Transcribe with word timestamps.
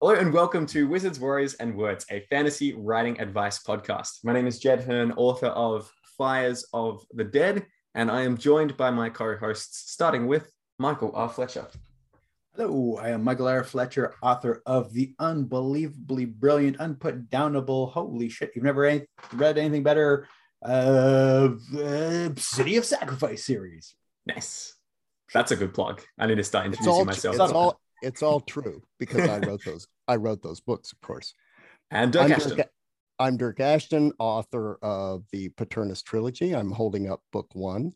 Hello 0.00 0.14
and 0.14 0.32
welcome 0.32 0.64
to 0.66 0.86
Wizards, 0.86 1.18
Warriors, 1.18 1.54
and 1.54 1.74
Words, 1.74 2.06
a 2.12 2.20
fantasy 2.30 2.72
writing 2.72 3.20
advice 3.20 3.60
podcast. 3.64 4.22
My 4.22 4.32
name 4.32 4.46
is 4.46 4.60
Jed 4.60 4.84
Herne, 4.84 5.10
author 5.16 5.48
of 5.48 5.92
Fires 6.16 6.64
of 6.72 7.04
the 7.12 7.24
Dead, 7.24 7.66
and 7.96 8.08
I 8.08 8.22
am 8.22 8.36
joined 8.36 8.76
by 8.76 8.92
my 8.92 9.10
co 9.10 9.36
hosts, 9.36 9.90
starting 9.90 10.28
with 10.28 10.52
Michael 10.78 11.10
R. 11.16 11.28
Fletcher. 11.28 11.66
Hello, 12.54 12.96
I 12.96 13.08
am 13.08 13.24
Michael 13.24 13.48
R. 13.48 13.64
Fletcher, 13.64 14.14
author 14.22 14.62
of 14.66 14.92
the 14.92 15.16
unbelievably 15.18 16.26
brilliant, 16.26 16.78
unputdownable, 16.78 17.90
holy 17.90 18.28
shit, 18.28 18.52
you've 18.54 18.64
never 18.64 18.84
any- 18.84 19.06
read 19.32 19.58
anything 19.58 19.82
better, 19.82 20.28
uh, 20.64 21.48
uh, 21.76 22.28
City 22.36 22.76
of 22.76 22.84
Sacrifice 22.84 23.44
series. 23.44 23.96
Nice. 24.26 24.76
That's 25.34 25.50
a 25.50 25.56
good 25.56 25.74
plug. 25.74 26.02
I 26.16 26.26
need 26.26 26.36
to 26.36 26.44
start 26.44 26.66
introducing 26.66 26.92
all 26.92 27.04
myself. 27.04 27.34
it's 27.34 27.52
all 27.52 27.80
it's 28.02 28.22
all 28.22 28.40
true 28.40 28.82
because 28.98 29.28
I 29.28 29.38
wrote 29.38 29.64
those 29.64 29.86
I 30.06 30.16
wrote 30.16 30.42
those 30.42 30.60
books, 30.60 30.92
of 30.92 31.00
course. 31.00 31.34
And 31.90 32.12
Dyrk 32.12 32.24
I'm 32.24 32.32
Ashton. 32.32 32.56
Dyrk, 32.58 32.68
I'm 33.18 33.38
Dyrk 33.38 33.60
Ashton, 33.60 34.12
author 34.18 34.78
of 34.82 35.24
the 35.32 35.48
Paternus 35.50 36.02
trilogy. 36.02 36.54
I'm 36.54 36.70
holding 36.70 37.10
up 37.10 37.22
book 37.32 37.48
one. 37.54 37.92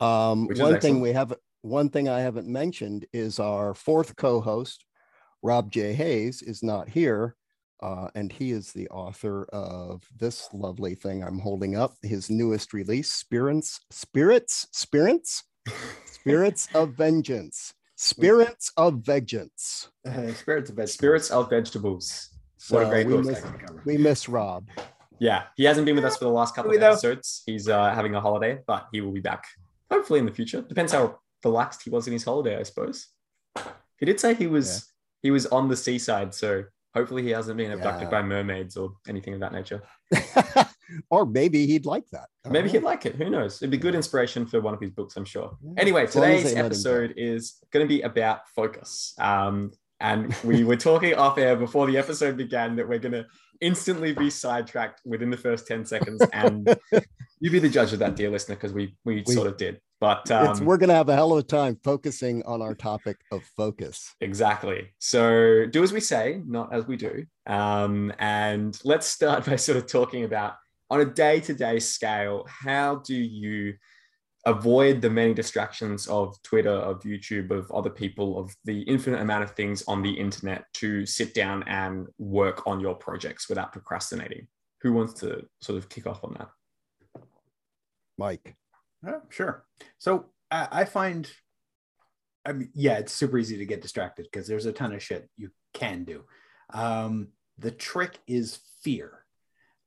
Um, 0.00 0.48
one 0.56 0.80
thing 0.80 1.00
we 1.00 1.12
have 1.12 1.34
one 1.62 1.88
thing 1.90 2.08
I 2.08 2.20
haven't 2.20 2.48
mentioned 2.48 3.06
is 3.12 3.38
our 3.38 3.74
fourth 3.74 4.16
co-host, 4.16 4.84
Rob 5.42 5.70
J. 5.70 5.92
Hayes, 5.92 6.42
is 6.42 6.62
not 6.62 6.88
here. 6.88 7.36
Uh, 7.80 8.08
and 8.14 8.30
he 8.30 8.52
is 8.52 8.72
the 8.72 8.88
author 8.90 9.44
of 9.52 10.04
this 10.16 10.48
lovely 10.52 10.94
thing 10.94 11.22
I'm 11.22 11.40
holding 11.40 11.76
up, 11.76 11.94
his 12.02 12.30
newest 12.30 12.72
release, 12.72 13.12
Spirits, 13.12 13.80
Spirits, 13.90 14.68
Spirits, 14.70 15.42
Spirits 16.06 16.68
of 16.74 16.94
Vengeance. 16.94 17.74
Spirits 18.02 18.72
of 18.76 18.94
Vengeance. 18.94 19.88
Uh, 20.04 20.32
Spirits 20.34 20.70
of 20.70 20.76
Vegetables. 20.76 20.92
Spirits 20.92 21.30
of 21.30 21.48
Vegetables. 21.50 22.30
What 22.68 22.82
a 22.86 22.88
great 22.88 23.06
we 23.06 23.18
miss, 23.18 23.42
we 23.84 23.96
miss 23.96 24.28
Rob. 24.28 24.68
Yeah, 25.20 25.44
he 25.56 25.62
hasn't 25.62 25.86
been 25.86 25.94
with 25.94 26.04
us 26.04 26.16
for 26.16 26.24
the 26.24 26.30
last 26.30 26.56
couple 26.56 26.74
of 26.74 26.82
episodes. 26.82 27.44
He's 27.46 27.68
uh, 27.68 27.94
having 27.94 28.16
a 28.16 28.20
holiday, 28.20 28.58
but 28.66 28.88
he 28.90 29.00
will 29.00 29.12
be 29.12 29.20
back 29.20 29.44
hopefully 29.88 30.18
in 30.18 30.26
the 30.26 30.32
future. 30.32 30.62
Depends 30.62 30.92
how 30.92 31.20
relaxed 31.44 31.82
he 31.84 31.90
was 31.90 32.08
in 32.08 32.12
his 32.12 32.24
holiday, 32.24 32.58
I 32.58 32.64
suppose. 32.64 33.06
He 33.98 34.06
did 34.06 34.18
say 34.18 34.34
he 34.34 34.48
was 34.48 34.92
he 35.22 35.30
was 35.30 35.46
on 35.46 35.68
the 35.68 35.76
seaside, 35.76 36.34
so 36.34 36.64
hopefully 36.96 37.22
he 37.22 37.30
hasn't 37.30 37.56
been 37.56 37.70
abducted 37.70 38.04
Yeah. 38.04 38.10
by 38.10 38.22
mermaids 38.22 38.76
or 38.76 38.94
anything 39.06 39.34
of 39.34 39.40
that 39.40 39.52
nature. 39.52 39.80
or 41.10 41.26
maybe 41.26 41.66
he'd 41.66 41.86
like 41.86 42.08
that. 42.10 42.28
Maybe 42.48 42.68
know. 42.68 42.72
he'd 42.72 42.82
like 42.82 43.06
it. 43.06 43.16
Who 43.16 43.30
knows? 43.30 43.60
It'd 43.62 43.70
be 43.70 43.78
good 43.78 43.94
inspiration 43.94 44.46
for 44.46 44.60
one 44.60 44.74
of 44.74 44.80
his 44.80 44.90
books, 44.90 45.16
I'm 45.16 45.24
sure. 45.24 45.56
Yeah, 45.62 45.72
Anyway, 45.78 46.04
as 46.04 46.14
long 46.16 46.24
as 46.24 46.30
today's 46.30 46.44
they 46.44 46.56
let 46.56 46.58
him 46.60 46.66
episode 46.66 47.14
is 47.16 47.58
going 47.70 47.84
to 47.84 47.88
be 47.88 48.02
about 48.02 48.48
focus. 48.54 49.14
Um, 49.18 49.72
and 50.00 50.34
we 50.42 50.64
were 50.64 50.76
talking 50.76 51.14
off 51.14 51.38
air 51.38 51.54
before 51.56 51.86
the 51.86 51.96
episode 51.96 52.36
began 52.36 52.74
that 52.76 52.88
we're 52.88 52.98
going 52.98 53.12
to 53.12 53.26
instantly 53.60 54.12
be 54.12 54.28
sidetracked 54.30 55.00
within 55.04 55.30
the 55.30 55.36
first 55.36 55.66
10 55.68 55.86
seconds. 55.86 56.20
And 56.32 56.76
you 57.40 57.50
be 57.50 57.60
the 57.60 57.68
judge 57.68 57.92
of 57.92 58.00
that, 58.00 58.16
dear 58.16 58.28
listener, 58.30 58.56
because 58.56 58.72
we, 58.72 58.96
we, 59.04 59.22
We- 59.26 59.34
sort 59.34 59.46
of 59.46 59.56
did. 59.56 59.80
But 60.02 60.28
um, 60.32 60.64
we're 60.64 60.78
gonna 60.78 60.96
have 60.96 61.08
a 61.08 61.14
hell 61.14 61.30
of 61.30 61.38
a 61.38 61.42
time 61.44 61.78
focusing 61.84 62.42
on 62.42 62.60
our 62.60 62.74
topic 62.74 63.18
of 63.30 63.44
focus. 63.56 64.16
Exactly. 64.20 64.88
So 64.98 65.66
do 65.66 65.84
as 65.84 65.92
we 65.92 66.00
say, 66.00 66.42
not 66.44 66.74
as 66.74 66.88
we 66.88 66.96
do. 66.96 67.24
Um, 67.46 68.12
and 68.18 68.76
let's 68.82 69.06
start 69.06 69.46
by 69.46 69.54
sort 69.54 69.78
of 69.78 69.86
talking 69.86 70.24
about 70.24 70.54
on 70.92 71.00
a 71.00 71.06
day 71.06 71.40
to 71.40 71.54
day 71.54 71.78
scale, 71.78 72.46
how 72.46 72.96
do 72.96 73.14
you 73.14 73.72
avoid 74.44 75.00
the 75.00 75.08
many 75.08 75.32
distractions 75.32 76.06
of 76.06 76.36
Twitter, 76.42 76.68
of 76.68 77.00
YouTube, 77.00 77.50
of 77.50 77.70
other 77.72 77.88
people, 77.88 78.38
of 78.38 78.54
the 78.66 78.82
infinite 78.82 79.22
amount 79.22 79.42
of 79.42 79.52
things 79.52 79.82
on 79.88 80.02
the 80.02 80.12
internet 80.12 80.66
to 80.74 81.06
sit 81.06 81.32
down 81.32 81.62
and 81.66 82.08
work 82.18 82.66
on 82.66 82.78
your 82.78 82.94
projects 82.94 83.48
without 83.48 83.72
procrastinating? 83.72 84.46
Who 84.82 84.92
wants 84.92 85.14
to 85.20 85.46
sort 85.62 85.78
of 85.78 85.88
kick 85.88 86.06
off 86.06 86.24
on 86.24 86.36
that? 86.38 87.22
Mike. 88.18 88.54
Uh, 89.06 89.20
sure. 89.30 89.64
So 89.96 90.26
I, 90.50 90.68
I 90.70 90.84
find, 90.84 91.30
I 92.44 92.52
mean, 92.52 92.68
yeah, 92.74 92.98
it's 92.98 93.14
super 93.14 93.38
easy 93.38 93.56
to 93.56 93.64
get 93.64 93.80
distracted 93.80 94.26
because 94.30 94.46
there's 94.46 94.66
a 94.66 94.72
ton 94.72 94.92
of 94.92 95.02
shit 95.02 95.26
you 95.38 95.52
can 95.72 96.04
do. 96.04 96.24
Um, 96.74 97.28
the 97.56 97.70
trick 97.70 98.18
is 98.26 98.58
fear. 98.82 99.21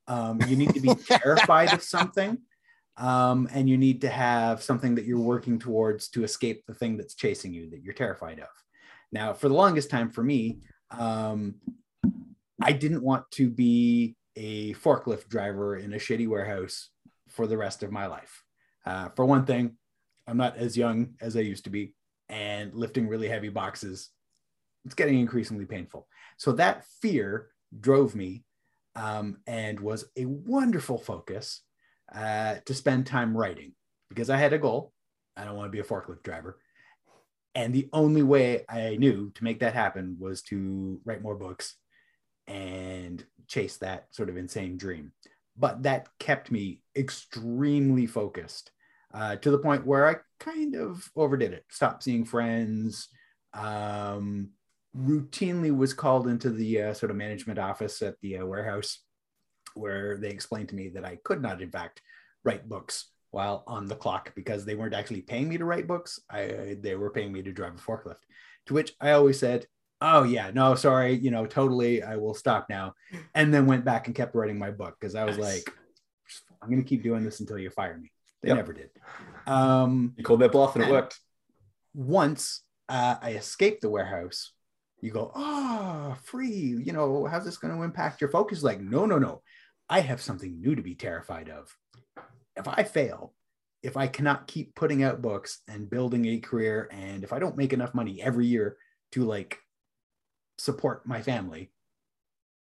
Um, 0.07 0.39
you 0.47 0.55
need 0.55 0.73
to 0.73 0.79
be 0.79 0.93
terrified 1.07 1.73
of 1.73 1.83
something, 1.83 2.37
um, 2.97 3.49
and 3.51 3.69
you 3.69 3.77
need 3.77 4.01
to 4.01 4.09
have 4.09 4.61
something 4.61 4.95
that 4.95 5.05
you're 5.05 5.19
working 5.19 5.59
towards 5.59 6.09
to 6.09 6.23
escape 6.23 6.63
the 6.67 6.73
thing 6.73 6.97
that's 6.97 7.15
chasing 7.15 7.53
you 7.53 7.69
that 7.71 7.83
you're 7.83 7.93
terrified 7.93 8.39
of. 8.39 8.47
Now, 9.11 9.33
for 9.33 9.47
the 9.47 9.55
longest 9.55 9.89
time, 9.89 10.09
for 10.09 10.23
me, 10.23 10.59
um, 10.91 11.55
I 12.61 12.71
didn't 12.71 13.03
want 13.03 13.29
to 13.31 13.49
be 13.49 14.15
a 14.35 14.73
forklift 14.75 15.27
driver 15.29 15.77
in 15.77 15.93
a 15.93 15.97
shitty 15.97 16.27
warehouse 16.27 16.89
for 17.29 17.47
the 17.47 17.57
rest 17.57 17.83
of 17.83 17.91
my 17.91 18.07
life. 18.07 18.43
Uh, 18.85 19.09
for 19.09 19.25
one 19.25 19.45
thing, 19.45 19.77
I'm 20.27 20.37
not 20.37 20.57
as 20.57 20.77
young 20.77 21.15
as 21.21 21.35
I 21.35 21.41
used 21.41 21.65
to 21.65 21.69
be, 21.69 21.93
and 22.29 22.73
lifting 22.73 23.07
really 23.07 23.27
heavy 23.27 23.49
boxes, 23.49 24.09
it's 24.85 24.95
getting 24.95 25.19
increasingly 25.19 25.65
painful. 25.65 26.07
So 26.37 26.53
that 26.53 26.85
fear 27.01 27.49
drove 27.79 28.15
me 28.15 28.43
um, 28.95 29.37
and 29.47 29.79
was 29.79 30.05
a 30.17 30.25
wonderful 30.25 30.97
focus 30.97 31.61
uh, 32.13 32.55
to 32.65 32.73
spend 32.73 33.05
time 33.05 33.35
writing 33.35 33.73
because 34.09 34.29
I 34.29 34.37
had 34.37 34.53
a 34.53 34.57
goal. 34.57 34.93
I 35.35 35.43
don't 35.43 35.55
want 35.55 35.67
to 35.67 35.71
be 35.71 35.79
a 35.79 35.83
forklift 35.83 36.23
driver. 36.23 36.59
And 37.55 37.73
the 37.73 37.89
only 37.93 38.21
way 38.21 38.65
I 38.67 38.97
knew 38.97 39.31
to 39.35 39.43
make 39.43 39.59
that 39.59 39.73
happen 39.73 40.17
was 40.19 40.41
to 40.43 40.99
write 41.05 41.21
more 41.21 41.35
books 41.35 41.75
and 42.47 43.23
chase 43.47 43.77
that 43.77 44.07
sort 44.11 44.29
of 44.29 44.37
insane 44.37 44.77
dream. 44.77 45.13
But 45.57 45.83
that 45.83 46.09
kept 46.19 46.51
me 46.51 46.81
extremely 46.95 48.07
focused 48.07 48.71
uh, 49.13 49.37
to 49.37 49.51
the 49.51 49.57
point 49.57 49.85
where 49.85 50.07
I 50.07 50.15
kind 50.39 50.75
of 50.75 51.09
overdid 51.15 51.53
it. 51.53 51.63
Stopped 51.69 52.03
seeing 52.03 52.25
friends, 52.25 53.07
um, 53.53 54.49
routinely 54.95 55.75
was 55.75 55.93
called 55.93 56.27
into 56.27 56.49
the 56.49 56.81
uh, 56.81 56.93
sort 56.93 57.11
of 57.11 57.17
management 57.17 57.59
office 57.59 58.01
at 58.01 58.15
the 58.21 58.37
uh, 58.37 58.45
warehouse 58.45 58.99
where 59.73 60.17
they 60.17 60.29
explained 60.29 60.69
to 60.69 60.75
me 60.75 60.89
that 60.89 61.03
I 61.05 61.17
could 61.23 61.41
not, 61.41 61.61
in 61.61 61.69
fact, 61.69 62.01
write 62.43 62.69
books 62.69 63.11
while 63.31 63.63
on 63.67 63.87
the 63.87 63.95
clock 63.95 64.33
because 64.35 64.63
they 64.63 64.75
weren't 64.75 64.93
actually 64.93 65.21
paying 65.21 65.49
me 65.49 65.57
to 65.57 65.65
write 65.65 65.87
books. 65.87 66.19
I, 66.29 66.77
they 66.79 66.95
were 66.95 67.09
paying 67.09 67.33
me 67.33 67.41
to 67.41 67.51
drive 67.51 67.75
a 67.75 67.77
forklift. 67.77 68.23
To 68.67 68.73
which 68.73 68.93
I 69.01 69.11
always 69.11 69.37
said, 69.37 69.67
"Oh 69.99 70.23
yeah, 70.23 70.51
no, 70.53 70.75
sorry, 70.75 71.13
you 71.13 71.29
know, 71.29 71.45
totally, 71.45 72.01
I 72.01 72.15
will 72.15 72.33
stop 72.33 72.67
now," 72.69 72.93
and 73.33 73.53
then 73.53 73.65
went 73.65 73.85
back 73.85 74.07
and 74.07 74.15
kept 74.15 74.33
writing 74.33 74.57
my 74.57 74.71
book 74.71 74.95
because 74.99 75.13
I 75.15 75.25
was 75.25 75.37
Nice. 75.37 75.65
like, 75.65 75.71
"I'm 76.61 76.69
going 76.69 76.81
to 76.81 76.87
keep 76.87 77.03
doing 77.03 77.23
this 77.23 77.41
until 77.41 77.57
you 77.59 77.69
fire 77.69 77.97
me." 77.97 78.11
They 78.41 78.49
Yep. 78.49 78.57
never 78.57 78.73
did. 78.73 78.89
Um, 79.45 80.13
You 80.17 80.23
called 80.23 80.39
their 80.39 80.49
bluff 80.49 80.75
and 80.75 80.85
it 80.85 80.89
worked. 80.89 81.19
once 81.93 82.63
uh, 82.89 83.17
I 83.21 83.31
escaped 83.33 83.81
the 83.81 83.89
warehouse, 83.89 84.51
you 85.05 85.11
go, 85.11 85.31
oh, 85.35 86.17
free. 86.23 86.75
You 86.83 86.91
know, 86.91 87.25
how's 87.25 87.45
this 87.45 87.57
going 87.57 87.75
to 87.75 87.83
impact 87.83 88.21
your 88.21 88.29
focus? 88.29 88.63
Like, 88.63 88.81
no, 88.81 89.05
no, 89.05 89.19
no. 89.19 89.41
I 89.87 89.99
have 89.99 90.21
something 90.21 90.59
new 90.59 90.75
to 90.75 90.81
be 90.81 90.95
terrified 90.95 91.49
of. 91.49 91.75
If 92.55 92.67
I 92.67 92.83
fail, 92.83 93.33
if 93.83 93.97
I 93.97 94.07
cannot 94.07 94.47
keep 94.47 94.73
putting 94.75 95.03
out 95.03 95.21
books 95.21 95.61
and 95.67 95.89
building 95.89 96.25
a 96.25 96.39
career, 96.39 96.89
and 96.91 97.23
if 97.23 97.31
I 97.31 97.39
don't 97.39 97.57
make 97.57 97.71
enough 97.71 97.93
money 97.93 98.21
every 98.21 98.47
year 98.47 98.77
to 99.11 99.23
like 99.23 99.59
support 100.57 101.07
my 101.07 101.21
family, 101.21 101.71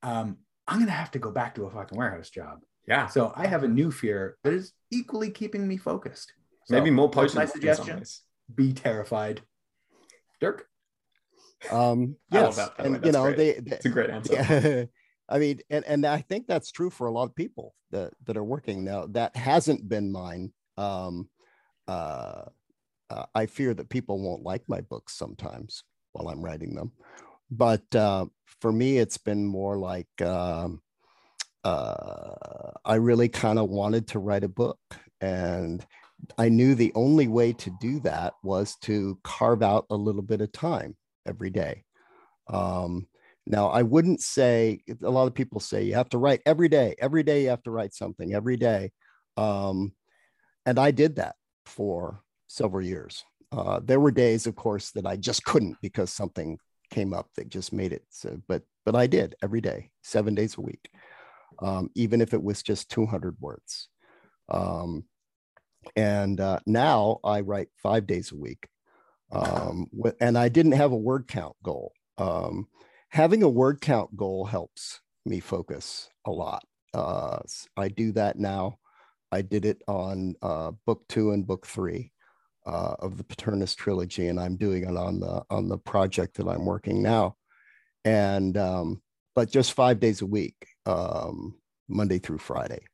um, 0.02 0.36
I'm 0.68 0.76
going 0.76 0.86
to 0.86 0.92
have 0.92 1.12
to 1.12 1.18
go 1.18 1.30
back 1.30 1.54
to 1.54 1.64
a 1.64 1.70
fucking 1.70 1.96
warehouse 1.96 2.28
job. 2.28 2.58
Yeah. 2.86 3.06
So 3.06 3.32
I 3.34 3.46
have 3.46 3.64
a 3.64 3.68
new 3.68 3.90
fear 3.90 4.36
that 4.44 4.52
is 4.52 4.72
equally 4.90 5.30
keeping 5.30 5.66
me 5.66 5.76
focused. 5.76 6.32
So 6.66 6.74
Maybe 6.74 6.90
more 6.90 7.10
potent 7.10 7.34
my 7.34 7.46
suggestion 7.46 8.02
be 8.54 8.72
terrified. 8.72 9.40
Dyrk? 10.40 10.60
Um, 11.70 12.16
yes, 12.30 12.56
that, 12.56 12.76
by 12.76 12.84
the 12.84 12.90
way. 12.90 12.96
and 12.96 13.06
you 13.06 13.12
know 13.12 13.22
great. 13.22 13.36
they, 13.36 13.52
they 13.60 13.76
It's 13.76 13.84
a 13.86 13.88
great 13.88 14.10
answer. 14.10 14.34
yeah, 14.34 14.84
I 15.28 15.38
mean, 15.38 15.60
and 15.70 15.84
and 15.84 16.06
I 16.06 16.20
think 16.20 16.46
that's 16.46 16.70
true 16.70 16.90
for 16.90 17.06
a 17.06 17.12
lot 17.12 17.24
of 17.24 17.34
people 17.34 17.74
that 17.90 18.12
that 18.24 18.36
are 18.36 18.44
working 18.44 18.84
now. 18.84 19.06
That 19.06 19.36
hasn't 19.36 19.88
been 19.88 20.12
mine. 20.12 20.52
Um, 20.76 21.28
uh, 21.88 22.42
uh, 23.08 23.26
I 23.34 23.46
fear 23.46 23.72
that 23.74 23.88
people 23.88 24.20
won't 24.20 24.42
like 24.42 24.68
my 24.68 24.80
books 24.80 25.14
sometimes 25.14 25.84
while 26.12 26.28
I'm 26.28 26.42
writing 26.42 26.74
them, 26.74 26.92
but 27.50 27.94
uh, 27.94 28.26
for 28.60 28.72
me, 28.72 28.98
it's 28.98 29.18
been 29.18 29.46
more 29.46 29.78
like 29.78 30.08
um, 30.22 30.82
uh, 31.64 32.70
I 32.84 32.96
really 32.96 33.28
kind 33.28 33.58
of 33.58 33.68
wanted 33.68 34.08
to 34.08 34.18
write 34.18 34.44
a 34.44 34.48
book, 34.48 34.78
and 35.20 35.84
I 36.38 36.48
knew 36.48 36.74
the 36.74 36.92
only 36.94 37.28
way 37.28 37.52
to 37.52 37.70
do 37.80 38.00
that 38.00 38.34
was 38.42 38.76
to 38.82 39.18
carve 39.22 39.62
out 39.62 39.86
a 39.90 39.96
little 39.96 40.22
bit 40.22 40.40
of 40.40 40.52
time 40.52 40.96
every 41.26 41.50
day. 41.50 41.84
Um, 42.48 43.06
now, 43.46 43.68
I 43.68 43.82
wouldn't 43.82 44.20
say 44.20 44.80
a 45.02 45.10
lot 45.10 45.26
of 45.26 45.34
people 45.34 45.60
say 45.60 45.84
you 45.84 45.94
have 45.94 46.08
to 46.10 46.18
write 46.18 46.40
every 46.46 46.68
day. 46.68 46.96
Every 46.98 47.22
day 47.22 47.42
you 47.42 47.50
have 47.50 47.62
to 47.64 47.70
write 47.70 47.94
something 47.94 48.34
every 48.34 48.56
day, 48.56 48.90
um, 49.36 49.92
and 50.64 50.78
I 50.78 50.90
did 50.90 51.16
that 51.16 51.36
for 51.64 52.22
several 52.48 52.84
years. 52.84 53.24
Uh, 53.52 53.80
there 53.82 54.00
were 54.00 54.10
days, 54.10 54.46
of 54.46 54.56
course, 54.56 54.90
that 54.92 55.06
I 55.06 55.16
just 55.16 55.44
couldn't 55.44 55.76
because 55.80 56.12
something 56.12 56.58
came 56.90 57.12
up 57.12 57.28
that 57.36 57.48
just 57.48 57.72
made 57.72 57.92
it. 57.92 58.02
So, 58.10 58.40
but 58.48 58.62
but 58.84 58.96
I 58.96 59.06
did 59.06 59.34
every 59.42 59.60
day, 59.60 59.90
seven 60.02 60.34
days 60.34 60.56
a 60.58 60.60
week, 60.60 60.90
um, 61.60 61.90
even 61.94 62.20
if 62.20 62.34
it 62.34 62.42
was 62.42 62.62
just 62.62 62.90
200 62.90 63.36
words. 63.40 63.88
Um, 64.48 65.04
and 65.94 66.40
uh, 66.40 66.60
now 66.66 67.18
I 67.24 67.40
write 67.40 67.68
five 67.76 68.06
days 68.06 68.32
a 68.32 68.36
week, 68.36 68.66
um, 69.32 69.88
and 70.20 70.38
I 70.38 70.48
didn't 70.48 70.72
have 70.72 70.92
a 70.92 70.96
word 70.96 71.26
count 71.26 71.56
goal. 71.62 71.92
Um, 72.18 72.68
having 73.08 73.42
a 73.42 73.48
word 73.48 73.80
count 73.80 74.16
goal 74.16 74.44
helps 74.44 75.00
me 75.24 75.40
focus 75.40 76.08
a 76.26 76.30
lot. 76.30 76.64
Uh, 76.94 77.38
I 77.76 77.88
do 77.88 78.12
that 78.12 78.38
now. 78.38 78.78
I 79.32 79.42
did 79.42 79.64
it 79.64 79.82
on 79.88 80.34
uh, 80.40 80.72
book 80.86 81.02
two 81.08 81.32
and 81.32 81.46
book 81.46 81.66
three 81.66 82.12
uh, 82.66 82.94
of 83.00 83.16
the 83.16 83.24
Paternus 83.24 83.74
trilogy, 83.74 84.28
and 84.28 84.40
I'm 84.40 84.56
doing 84.56 84.84
it 84.84 84.96
on 84.96 85.20
the 85.20 85.42
on 85.50 85.68
the 85.68 85.78
project 85.78 86.36
that 86.36 86.48
I'm 86.48 86.64
working 86.64 87.02
now. 87.02 87.36
And 88.04 88.56
um, 88.56 89.02
but 89.34 89.50
just 89.50 89.72
five 89.72 90.00
days 90.00 90.22
a 90.22 90.26
week, 90.26 90.54
um, 90.86 91.56
Monday 91.88 92.18
through 92.18 92.38
Friday, 92.38 92.86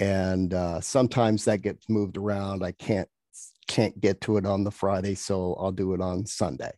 and 0.00 0.54
uh, 0.54 0.80
sometimes 0.80 1.44
that 1.44 1.62
gets 1.62 1.88
moved 1.88 2.16
around. 2.16 2.64
I 2.64 2.72
can't 2.72 3.08
can't 3.68 4.00
get 4.00 4.20
to 4.22 4.36
it 4.38 4.46
on 4.46 4.64
the 4.64 4.70
Friday, 4.70 5.14
so 5.14 5.54
I'll 5.54 5.72
do 5.72 5.94
it 5.94 6.00
on 6.00 6.26
Sunday. 6.26 6.72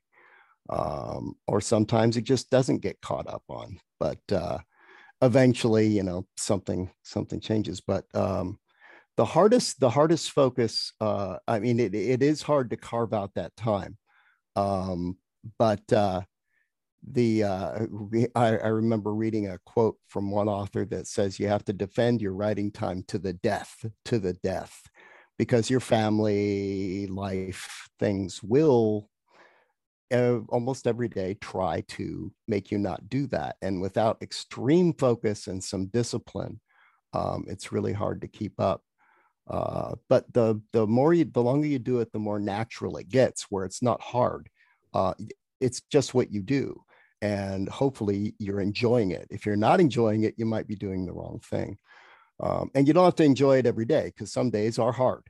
Um, 0.68 1.34
or 1.48 1.60
sometimes 1.60 2.16
it 2.16 2.24
just 2.24 2.50
doesn't 2.50 2.78
get 2.82 3.00
caught 3.00 3.28
up 3.28 3.42
on, 3.48 3.80
but 3.98 4.20
uh, 4.30 4.58
eventually, 5.22 5.86
you 5.86 6.02
know, 6.02 6.26
something 6.36 6.90
something 7.02 7.40
changes. 7.40 7.80
But 7.80 8.04
um, 8.14 8.58
the 9.16 9.24
hardest 9.24 9.78
the 9.80 9.90
hardest 9.90 10.30
focus 10.30 10.94
uh 11.02 11.36
i 11.46 11.58
mean 11.58 11.78
it, 11.78 11.94
it 11.94 12.22
is 12.22 12.40
hard 12.40 12.70
to 12.70 12.76
carve 12.76 13.12
out 13.12 13.34
that 13.34 13.54
time 13.54 13.98
um 14.56 15.16
but 15.58 15.92
uh 15.92 16.22
the 17.12 17.44
uh 17.44 17.86
I, 18.34 18.56
I 18.56 18.68
remember 18.68 19.14
reading 19.14 19.48
a 19.48 19.58
quote 19.66 19.96
from 20.08 20.30
one 20.30 20.48
author 20.48 20.86
that 20.86 21.06
says 21.06 21.38
you 21.38 21.48
have 21.48 21.64
to 21.66 21.74
defend 21.74 22.22
your 22.22 22.32
writing 22.32 22.70
time 22.70 23.04
to 23.08 23.18
the 23.18 23.34
death 23.34 23.84
to 24.06 24.18
the 24.18 24.34
death 24.34 24.82
because 25.40 25.70
your 25.70 25.80
family 25.80 27.06
life 27.06 27.88
things 27.98 28.42
will 28.42 29.08
uh, 30.12 30.40
almost 30.50 30.86
every 30.86 31.08
day 31.08 31.32
try 31.40 31.82
to 31.88 32.30
make 32.46 32.70
you 32.70 32.76
not 32.76 33.08
do 33.08 33.26
that. 33.26 33.56
And 33.62 33.80
without 33.80 34.20
extreme 34.20 34.92
focus 34.92 35.46
and 35.46 35.64
some 35.64 35.86
discipline 35.86 36.60
um, 37.14 37.46
it's 37.48 37.72
really 37.72 37.94
hard 37.94 38.20
to 38.20 38.28
keep 38.28 38.60
up. 38.60 38.82
Uh, 39.48 39.94
but 40.10 40.30
the 40.34 40.60
the 40.74 40.86
more 40.86 41.14
you 41.14 41.24
the 41.24 41.42
longer 41.42 41.66
you 41.66 41.78
do 41.78 42.00
it 42.00 42.12
the 42.12 42.18
more 42.18 42.38
natural 42.38 42.98
it 42.98 43.08
gets 43.08 43.44
where 43.44 43.64
it's 43.64 43.80
not 43.80 44.02
hard. 44.02 44.50
Uh, 44.92 45.14
it's 45.58 45.80
just 45.90 46.12
what 46.12 46.30
you 46.30 46.42
do. 46.42 46.78
And 47.22 47.66
hopefully 47.70 48.34
you're 48.38 48.60
enjoying 48.60 49.12
it. 49.12 49.26
If 49.30 49.46
you're 49.46 49.56
not 49.56 49.80
enjoying 49.80 50.24
it 50.24 50.34
you 50.36 50.44
might 50.44 50.68
be 50.68 50.76
doing 50.76 51.06
the 51.06 51.14
wrong 51.14 51.40
thing 51.42 51.78
um, 52.40 52.70
and 52.74 52.86
you 52.86 52.94
don't 52.94 53.04
have 53.04 53.16
to 53.16 53.24
enjoy 53.24 53.58
it 53.58 53.66
every 53.66 53.84
day 53.84 54.06
because 54.06 54.32
some 54.32 54.50
days 54.50 54.78
are 54.78 54.92
hard. 54.92 55.22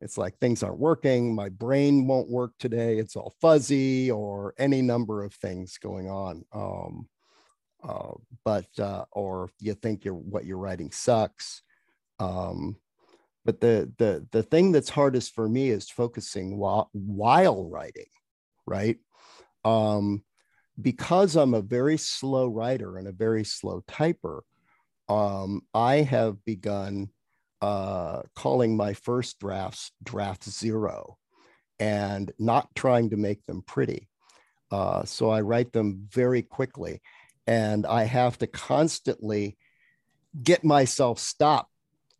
It's 0.00 0.16
like 0.16 0.38
things 0.38 0.62
aren't 0.62 0.78
working 0.78 1.34
my 1.34 1.50
brain 1.50 2.06
won't 2.06 2.30
work 2.30 2.52
today 2.58 2.96
it's 2.96 3.16
all 3.16 3.34
fuzzy 3.40 4.10
or 4.10 4.54
any 4.58 4.80
number 4.80 5.22
of 5.22 5.34
things 5.34 5.78
going 5.78 6.08
on. 6.08 6.44
Um, 6.52 7.08
uh, 7.82 8.12
but 8.44 8.66
uh, 8.78 9.04
or 9.12 9.50
you 9.58 9.74
think 9.74 10.04
you're 10.04 10.14
what 10.14 10.44
you're 10.44 10.58
writing 10.58 10.90
sucks. 10.90 11.62
Um, 12.18 12.76
but 13.44 13.60
the 13.60 13.92
the 13.98 14.26
the 14.32 14.42
thing 14.42 14.72
that's 14.72 14.90
hardest 14.90 15.34
for 15.34 15.48
me 15.48 15.70
is 15.70 15.90
focusing 15.90 16.56
while 16.56 16.88
while 16.92 17.68
writing 17.68 18.06
right? 18.66 18.98
Um 19.64 20.22
because 20.80 21.36
i'm 21.36 21.52
a 21.52 21.60
very 21.60 21.98
slow 21.98 22.46
writer 22.46 22.96
and 22.96 23.06
a 23.06 23.12
very 23.12 23.44
slow 23.44 23.82
typer 23.86 24.40
um 25.10 25.60
i 25.74 25.96
have 25.96 26.42
begun 26.44 27.08
uh 27.60 28.22
calling 28.34 28.76
my 28.76 28.94
first 28.94 29.38
drafts 29.38 29.92
draft 30.02 30.44
zero 30.44 31.18
and 31.78 32.32
not 32.38 32.68
trying 32.74 33.10
to 33.10 33.16
make 33.16 33.44
them 33.44 33.62
pretty 33.66 34.08
uh 34.70 35.04
so 35.04 35.28
i 35.28 35.40
write 35.40 35.72
them 35.72 36.06
very 36.10 36.42
quickly 36.42 37.02
and 37.46 37.84
i 37.86 38.04
have 38.04 38.38
to 38.38 38.46
constantly 38.46 39.58
get 40.42 40.64
myself 40.64 41.18
stopped 41.18 41.70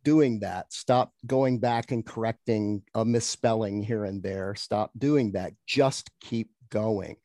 doing 0.03 0.39
that. 0.39 0.71
Stop 0.73 1.13
going 1.25 1.59
back 1.59 1.91
and 1.91 2.05
correcting 2.05 2.83
a 2.95 3.05
misspelling 3.05 3.83
here 3.83 4.05
and 4.05 4.23
there. 4.23 4.55
Stop 4.55 4.91
doing 4.97 5.33
that. 5.33 5.53
Just 5.67 6.09
keep 6.19 6.49
going. 6.69 7.17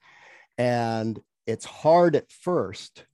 And 0.58 1.20
it's 1.46 1.64
hard 1.64 2.16
at 2.16 2.30
first, 2.30 3.04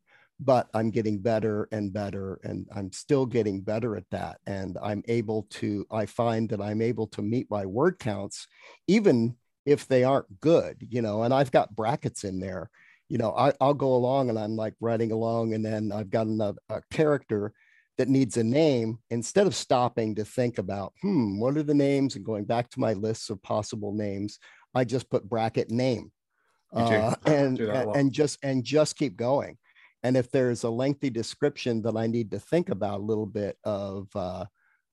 but 0.45 0.69
I'm 0.75 0.91
getting 0.91 1.19
better 1.19 1.69
and 1.73 1.93
better. 1.93 2.41
And 2.43 2.67
I'm 2.75 2.93
still 2.93 3.27
getting 3.27 3.61
better 3.61 3.97
at 3.97 4.09
that. 4.11 4.39
And 4.47 4.79
I'm 4.83 5.03
able 5.09 5.45
to, 5.51 5.87
I 5.91 6.07
find 6.07 6.49
that 6.51 6.61
I'm 6.61 6.83
able 6.83 7.07
to 7.09 7.23
meet 7.23 7.51
my 7.51 7.65
word 7.67 7.99
counts, 7.99 8.47
even 8.87 9.37
if 9.65 9.87
they 9.87 10.05
aren't 10.05 10.41
good, 10.41 10.87
you 10.91 11.03
know, 11.03 11.23
and 11.23 11.33
I've 11.33 11.53
got 11.53 11.77
brackets 11.77 12.25
in 12.25 12.41
there. 12.41 12.71
You 13.09 13.19
know, 13.19 13.33
I, 13.37 13.53
I'll 13.61 13.75
go 13.75 13.95
along 13.95 14.31
and 14.31 14.39
I'm 14.39 14.57
like 14.57 14.75
writing 14.81 15.13
along, 15.13 15.55
and 15.55 15.65
then 15.65 15.93
I've 15.93 16.11
got 16.11 16.27
another 16.27 16.59
a 16.71 16.81
character 16.91 17.53
that 17.99 18.09
needs 18.09 18.37
a 18.37 18.45
name 18.45 18.99
instead 19.11 19.47
of 19.47 19.55
stopping 19.55 20.15
to 20.15 20.25
think 20.25 20.59
about 20.59 20.93
hmm 21.03 21.39
what 21.39 21.57
are 21.57 21.63
the 21.63 21.75
names 21.75 22.17
and 22.17 22.25
going 22.25 22.45
back 22.45 22.71
to 22.71 22.81
my 22.81 22.95
lists 22.95 23.31
of 23.31 23.43
possible 23.43 23.93
names 23.93 24.39
i 24.75 24.83
just 24.83 25.11
put 25.11 25.29
bracket 25.29 25.71
name 25.71 26.11
uh, 26.75 27.15
and 27.27 27.59
Do 27.59 27.67
that 27.67 27.85
a 27.85 27.89
lot. 27.89 27.97
and 27.97 28.13
just 28.13 28.39
and 28.43 28.65
just 28.65 28.97
keep 28.97 29.17
going 29.17 29.59
and 30.03 30.17
if 30.17 30.31
there's 30.31 30.65
a 30.65 30.71
lengthy 30.71 31.11
description 31.11 31.83
that 31.83 31.97
i 31.97 32.07
need 32.07 32.31
to 32.31 32.39
think 32.39 32.69
about 32.69 33.01
a 33.01 33.05
little 33.05 33.27
bit 33.27 33.57
of 33.65 34.09
uh, 34.15 34.45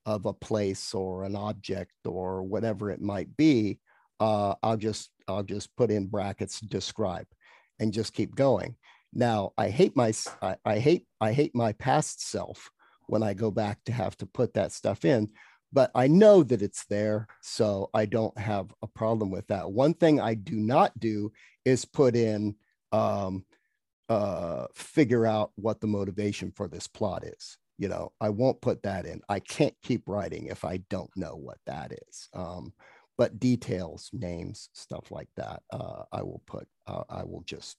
of 0.06 0.26
a 0.26 0.34
place 0.34 0.94
or 0.94 1.24
an 1.24 1.36
object 1.36 1.94
or 2.06 2.44
whatever 2.44 2.90
it 2.90 3.02
might 3.02 3.36
be 3.38 3.80
uh, 4.20 4.56
i'll 4.64 4.78
just 4.78 5.12
i'll 5.28 5.44
just 5.44 5.76
put 5.76 5.92
in 5.92 6.08
brackets 6.08 6.60
describe 6.60 7.26
and 7.80 7.94
just 7.94 8.14
keep 8.14 8.36
going. 8.36 8.76
Now 9.14 9.54
I 9.58 9.70
hate 9.70 9.96
my 9.96 10.14
I, 10.42 10.56
I 10.66 10.80
hate 10.80 11.08
I 11.20 11.32
hate 11.32 11.56
my 11.56 11.74
past 11.74 12.30
self 12.30 12.70
when 13.08 13.24
I 13.24 13.34
go 13.34 13.50
back 13.50 13.84
to 13.86 13.92
have 13.92 14.16
to 14.18 14.28
put 14.28 14.54
that 14.54 14.72
stuff 14.72 15.04
in, 15.04 15.30
but 15.74 15.90
I 15.96 16.08
know 16.08 16.44
that 16.44 16.62
it's 16.62 16.86
there, 16.86 17.28
so 17.42 17.90
I 17.94 18.06
don't 18.06 18.38
have 18.38 18.72
a 18.84 18.88
problem 18.88 19.32
with 19.32 19.48
that. 19.48 19.72
One 19.72 19.96
thing 19.96 20.20
I 20.20 20.36
do 20.36 20.56
not 20.56 20.98
do 21.00 21.32
is 21.66 21.86
put 21.86 22.16
in 22.16 22.56
um, 22.92 23.46
uh, 24.10 24.66
figure 24.74 25.26
out 25.26 25.52
what 25.56 25.80
the 25.80 25.88
motivation 25.88 26.52
for 26.52 26.68
this 26.68 26.88
plot 26.88 27.24
is. 27.24 27.58
You 27.78 27.88
know, 27.88 28.12
I 28.20 28.30
won't 28.30 28.60
put 28.60 28.84
that 28.84 29.06
in. 29.06 29.22
I 29.30 29.40
can't 29.40 29.76
keep 29.84 30.04
writing 30.08 30.48
if 30.48 30.66
I 30.66 30.78
don't 30.90 31.16
know 31.16 31.36
what 31.36 31.60
that 31.66 31.94
is. 32.10 32.28
Um, 32.34 32.74
but 33.18 33.40
details, 33.40 34.10
names, 34.12 34.70
stuff 34.74 35.12
like 35.12 35.30
that, 35.38 35.62
uh, 35.72 36.04
I 36.12 36.24
will 36.24 36.42
put. 36.46 36.68
Uh, 36.88 37.04
I 37.10 37.24
will 37.24 37.44
just 37.46 37.78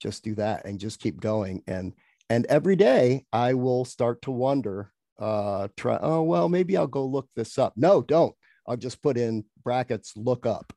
just 0.00 0.24
do 0.24 0.34
that 0.36 0.64
and 0.64 0.80
just 0.80 0.98
keep 0.98 1.20
going. 1.20 1.62
And 1.68 1.92
and 2.30 2.46
every 2.46 2.74
day 2.76 3.26
I 3.32 3.54
will 3.54 3.84
start 3.84 4.22
to 4.22 4.30
wonder. 4.30 4.90
Uh, 5.18 5.68
try. 5.76 5.98
Oh 6.00 6.22
well, 6.22 6.48
maybe 6.48 6.76
I'll 6.76 6.86
go 6.86 7.04
look 7.04 7.28
this 7.36 7.58
up. 7.58 7.74
No, 7.76 8.02
don't. 8.02 8.34
I'll 8.66 8.76
just 8.76 9.02
put 9.02 9.16
in 9.16 9.44
brackets. 9.62 10.14
Look 10.16 10.46
up. 10.46 10.72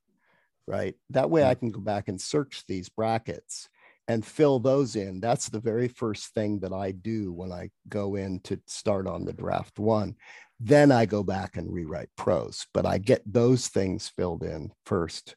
Right. 0.68 0.96
That 1.12 1.30
way 1.30 1.44
I 1.44 1.56
can 1.56 1.72
go 1.72 1.80
back 1.80 2.08
and 2.08 2.20
search 2.20 2.64
these 2.68 2.90
brackets 2.90 3.70
and 4.08 4.26
fill 4.26 4.60
those 4.60 4.96
in. 4.96 5.20
That's 5.20 5.50
the 5.50 5.60
very 5.60 5.88
first 5.88 6.34
thing 6.34 6.60
that 6.60 6.74
I 6.74 6.92
do 6.92 7.34
when 7.34 7.52
I 7.52 7.70
go 7.90 8.16
in 8.16 8.40
to 8.42 8.60
start 8.68 9.08
on 9.08 9.26
the 9.26 9.34
draft 9.34 9.80
one. 9.80 10.16
Then 10.60 10.92
I 10.92 11.06
go 11.06 11.24
back 11.24 11.58
and 11.58 11.72
rewrite 11.72 12.10
prose, 12.16 12.66
but 12.74 12.86
I 12.86 12.98
get 12.98 13.22
those 13.26 13.68
things 13.68 14.08
filled 14.08 14.44
in 14.44 14.72
first. 14.86 15.36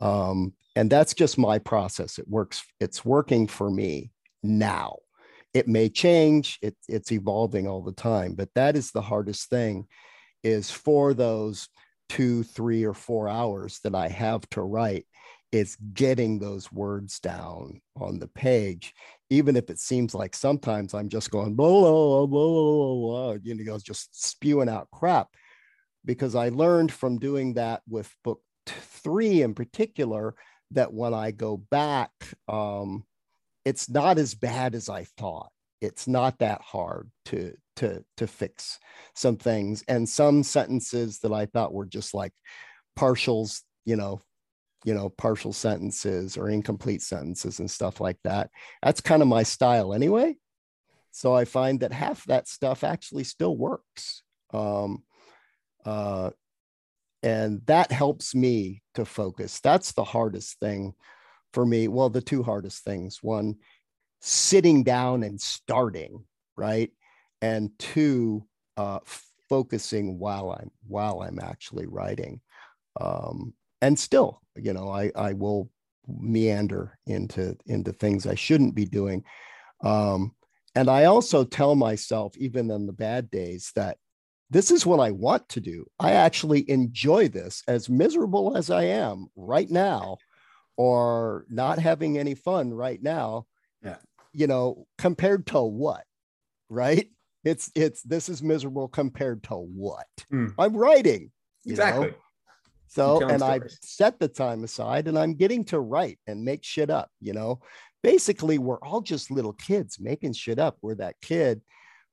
Um, 0.00 0.54
and 0.76 0.88
that's 0.88 1.14
just 1.14 1.38
my 1.38 1.58
process. 1.58 2.18
It 2.18 2.28
works, 2.28 2.64
it's 2.80 3.04
working 3.04 3.46
for 3.46 3.70
me 3.70 4.10
now. 4.42 4.98
It 5.52 5.68
may 5.68 5.88
change, 5.88 6.58
it, 6.62 6.76
it's 6.88 7.12
evolving 7.12 7.68
all 7.68 7.82
the 7.82 7.92
time, 7.92 8.34
but 8.34 8.48
that 8.54 8.76
is 8.76 8.90
the 8.90 9.02
hardest 9.02 9.50
thing 9.50 9.86
is 10.42 10.70
for 10.70 11.14
those 11.14 11.68
two, 12.08 12.42
three, 12.42 12.84
or 12.84 12.94
four 12.94 13.28
hours 13.28 13.80
that 13.84 13.94
I 13.94 14.08
have 14.08 14.48
to 14.50 14.62
write 14.62 15.06
is 15.54 15.76
getting 15.94 16.40
those 16.40 16.72
words 16.72 17.20
down 17.20 17.80
on 17.94 18.18
the 18.18 18.26
page, 18.26 18.92
even 19.30 19.54
if 19.56 19.70
it 19.70 19.78
seems 19.78 20.12
like 20.12 20.34
sometimes 20.34 20.94
I'm 20.94 21.08
just 21.08 21.30
going 21.30 21.54
blah 21.54 21.68
blah 21.68 22.26
blah 22.26 22.26
blah, 22.26 22.94
blah 22.94 23.36
you 23.40 23.54
know, 23.64 23.78
just 23.78 24.20
spewing 24.20 24.68
out 24.68 24.88
crap. 24.90 25.28
Because 26.04 26.34
I 26.34 26.48
learned 26.48 26.92
from 26.92 27.18
doing 27.18 27.54
that 27.54 27.82
with 27.88 28.12
book 28.24 28.42
three 28.66 29.42
in 29.42 29.54
particular 29.54 30.34
that 30.72 30.92
when 30.92 31.14
I 31.14 31.30
go 31.30 31.56
back, 31.56 32.10
um, 32.48 33.04
it's 33.64 33.88
not 33.88 34.18
as 34.18 34.34
bad 34.34 34.74
as 34.74 34.88
I 34.88 35.04
thought. 35.16 35.50
It's 35.80 36.08
not 36.08 36.40
that 36.40 36.62
hard 36.62 37.10
to 37.26 37.54
to 37.76 38.04
to 38.16 38.26
fix 38.26 38.80
some 39.14 39.36
things, 39.36 39.84
and 39.86 40.08
some 40.08 40.42
sentences 40.42 41.20
that 41.20 41.32
I 41.32 41.46
thought 41.46 41.72
were 41.72 41.86
just 41.86 42.12
like 42.12 42.32
partials, 42.98 43.62
you 43.84 43.94
know, 43.94 44.20
you 44.84 44.94
know, 44.94 45.08
partial 45.08 45.52
sentences 45.52 46.36
or 46.36 46.48
incomplete 46.50 47.02
sentences 47.02 47.58
and 47.58 47.70
stuff 47.70 48.00
like 48.00 48.18
that. 48.24 48.50
That's 48.82 49.00
kind 49.00 49.22
of 49.22 49.28
my 49.28 49.42
style 49.42 49.94
anyway. 49.94 50.36
So 51.10 51.34
I 51.34 51.44
find 51.44 51.80
that 51.80 51.92
half 51.92 52.24
that 52.24 52.48
stuff 52.48 52.84
actually 52.84 53.24
still 53.24 53.56
works. 53.56 54.22
Um, 54.52 55.02
uh, 55.84 56.30
and 57.22 57.62
that 57.66 57.90
helps 57.90 58.34
me 58.34 58.82
to 58.94 59.04
focus. 59.04 59.60
That's 59.60 59.92
the 59.92 60.04
hardest 60.04 60.58
thing 60.60 60.94
for 61.52 61.64
me. 61.64 61.88
Well, 61.88 62.10
the 62.10 62.20
two 62.20 62.42
hardest 62.42 62.84
things 62.84 63.22
one, 63.22 63.56
sitting 64.20 64.82
down 64.82 65.22
and 65.22 65.40
starting, 65.40 66.24
right? 66.56 66.90
And 67.40 67.70
two, 67.78 68.44
uh, 68.76 68.98
focusing 69.48 70.18
while 70.18 70.50
I'm 70.50 70.70
while 70.86 71.22
I'm 71.22 71.38
actually 71.38 71.86
writing. 71.86 72.40
Um, 73.00 73.54
and 73.84 73.98
still 73.98 74.40
you 74.56 74.72
know 74.72 74.88
i 74.88 75.10
i 75.16 75.32
will 75.32 75.70
meander 76.06 76.98
into 77.06 77.56
into 77.66 77.92
things 77.92 78.26
i 78.26 78.34
shouldn't 78.34 78.74
be 78.74 78.84
doing 78.84 79.22
um 79.82 80.34
and 80.74 80.88
i 80.88 81.04
also 81.04 81.44
tell 81.44 81.74
myself 81.74 82.36
even 82.36 82.70
on 82.70 82.86
the 82.86 82.92
bad 82.92 83.30
days 83.30 83.72
that 83.74 83.98
this 84.50 84.70
is 84.70 84.86
what 84.86 85.00
i 85.00 85.10
want 85.10 85.48
to 85.48 85.60
do 85.60 85.84
i 85.98 86.12
actually 86.12 86.68
enjoy 86.70 87.28
this 87.28 87.62
as 87.68 87.88
miserable 87.88 88.56
as 88.56 88.70
i 88.70 88.84
am 88.84 89.26
right 89.36 89.70
now 89.70 90.16
or 90.76 91.46
not 91.48 91.78
having 91.78 92.18
any 92.18 92.34
fun 92.34 92.72
right 92.72 93.02
now 93.02 93.46
yeah 93.82 93.96
you 94.32 94.46
know 94.46 94.86
compared 94.98 95.46
to 95.46 95.60
what 95.62 96.04
right 96.68 97.08
it's 97.44 97.70
it's 97.74 98.02
this 98.02 98.28
is 98.28 98.42
miserable 98.42 98.88
compared 98.88 99.42
to 99.42 99.54
what 99.54 100.06
Mm. 100.32 100.54
i'm 100.58 100.76
writing 100.76 101.30
Exactly. 101.66 102.08
know? 102.08 102.14
So, 102.94 103.26
and 103.26 103.42
I 103.42 103.60
set 103.82 104.20
the 104.20 104.28
time 104.28 104.62
aside 104.62 105.08
and 105.08 105.18
I'm 105.18 105.34
getting 105.34 105.64
to 105.64 105.80
write 105.80 106.18
and 106.28 106.44
make 106.44 106.62
shit 106.62 106.90
up, 106.90 107.10
you 107.20 107.32
know. 107.32 107.60
Basically, 108.02 108.58
we're 108.58 108.78
all 108.78 109.00
just 109.00 109.30
little 109.30 109.54
kids 109.54 109.98
making 109.98 110.34
shit 110.34 110.58
up. 110.58 110.76
We're 110.80 110.94
that 110.96 111.16
kid 111.20 111.62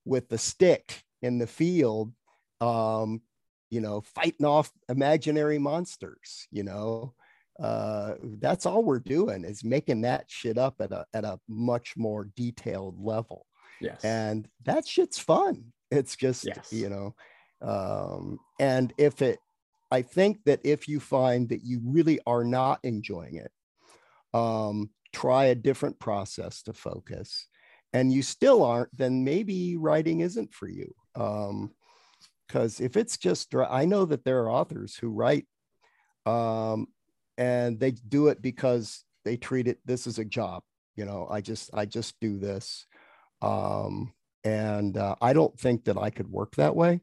with 0.05 0.27
the 0.29 0.37
stick 0.39 1.03
in 1.21 1.37
the 1.37 1.45
field, 1.45 2.13
um, 2.61 3.21
you 3.69 3.79
know, 3.81 4.01
fighting 4.01 4.45
off 4.45 4.71
imaginary 4.89 5.59
monsters, 5.59 6.47
you 6.51 6.63
know. 6.63 7.13
Uh, 7.61 8.15
that's 8.39 8.65
all 8.65 8.83
we're 8.83 8.97
doing 8.99 9.43
is 9.43 9.63
making 9.63 10.01
that 10.01 10.25
shit 10.27 10.57
up 10.57 10.75
at 10.79 10.91
a 10.91 11.05
at 11.13 11.23
a 11.25 11.39
much 11.47 11.93
more 11.95 12.27
detailed 12.35 12.95
level 12.99 13.45
Yes. 13.79 14.03
and 14.03 14.47
that 14.65 14.87
shit's 14.87 15.19
fun 15.19 15.65
it's 15.91 16.15
just 16.15 16.45
Yes. 16.45 16.71
you 16.71 16.89
know 16.89 17.13
um 17.61 18.39
and 18.59 18.93
if 18.97 19.21
it 19.21 19.37
i 19.91 20.01
think 20.01 20.39
that 20.45 20.59
if 20.63 20.87
you 20.87 20.99
find 20.99 21.49
that 21.49 21.63
you 21.63 21.81
really 21.83 22.19
are 22.25 22.43
not 22.43 22.79
enjoying 22.83 23.35
it 23.35 23.51
um 24.33 24.89
try 25.13 25.45
a 25.45 25.55
different 25.55 25.99
process 25.99 26.63
to 26.63 26.73
focus. 26.73 27.47
And 27.93 28.13
you 28.13 28.21
still 28.21 28.63
aren't 28.63 28.95
then 28.97 29.25
maybe 29.25 29.75
writing 29.75 30.21
isn't 30.21 30.53
for 30.53 30.69
you. 30.69 30.93
Um 31.15 31.71
because 32.47 32.81
if 32.81 32.97
it's 32.97 33.17
just 33.17 33.53
i 33.55 33.85
know 33.85 34.03
that 34.03 34.25
there 34.25 34.39
are 34.39 34.51
authors 34.51 34.97
who 34.97 35.09
write 35.09 35.47
um 36.25 36.87
and 37.37 37.79
they 37.79 37.91
do 37.91 38.27
it 38.27 38.41
because 38.41 39.05
they 39.23 39.37
treat 39.37 39.69
it 39.69 39.79
this 39.85 40.05
is 40.05 40.19
a 40.19 40.25
job 40.25 40.61
you 40.97 41.05
know 41.05 41.27
i 41.31 41.39
just 41.39 41.69
i 41.73 41.85
just 41.85 42.19
do 42.19 42.37
this. 42.37 42.85
Um, 43.41 44.13
and 44.43 44.97
uh, 44.97 45.15
I 45.21 45.33
don't 45.33 45.57
think 45.59 45.85
that 45.85 45.97
I 45.97 46.09
could 46.09 46.27
work 46.27 46.55
that 46.55 46.75
way. 46.75 47.01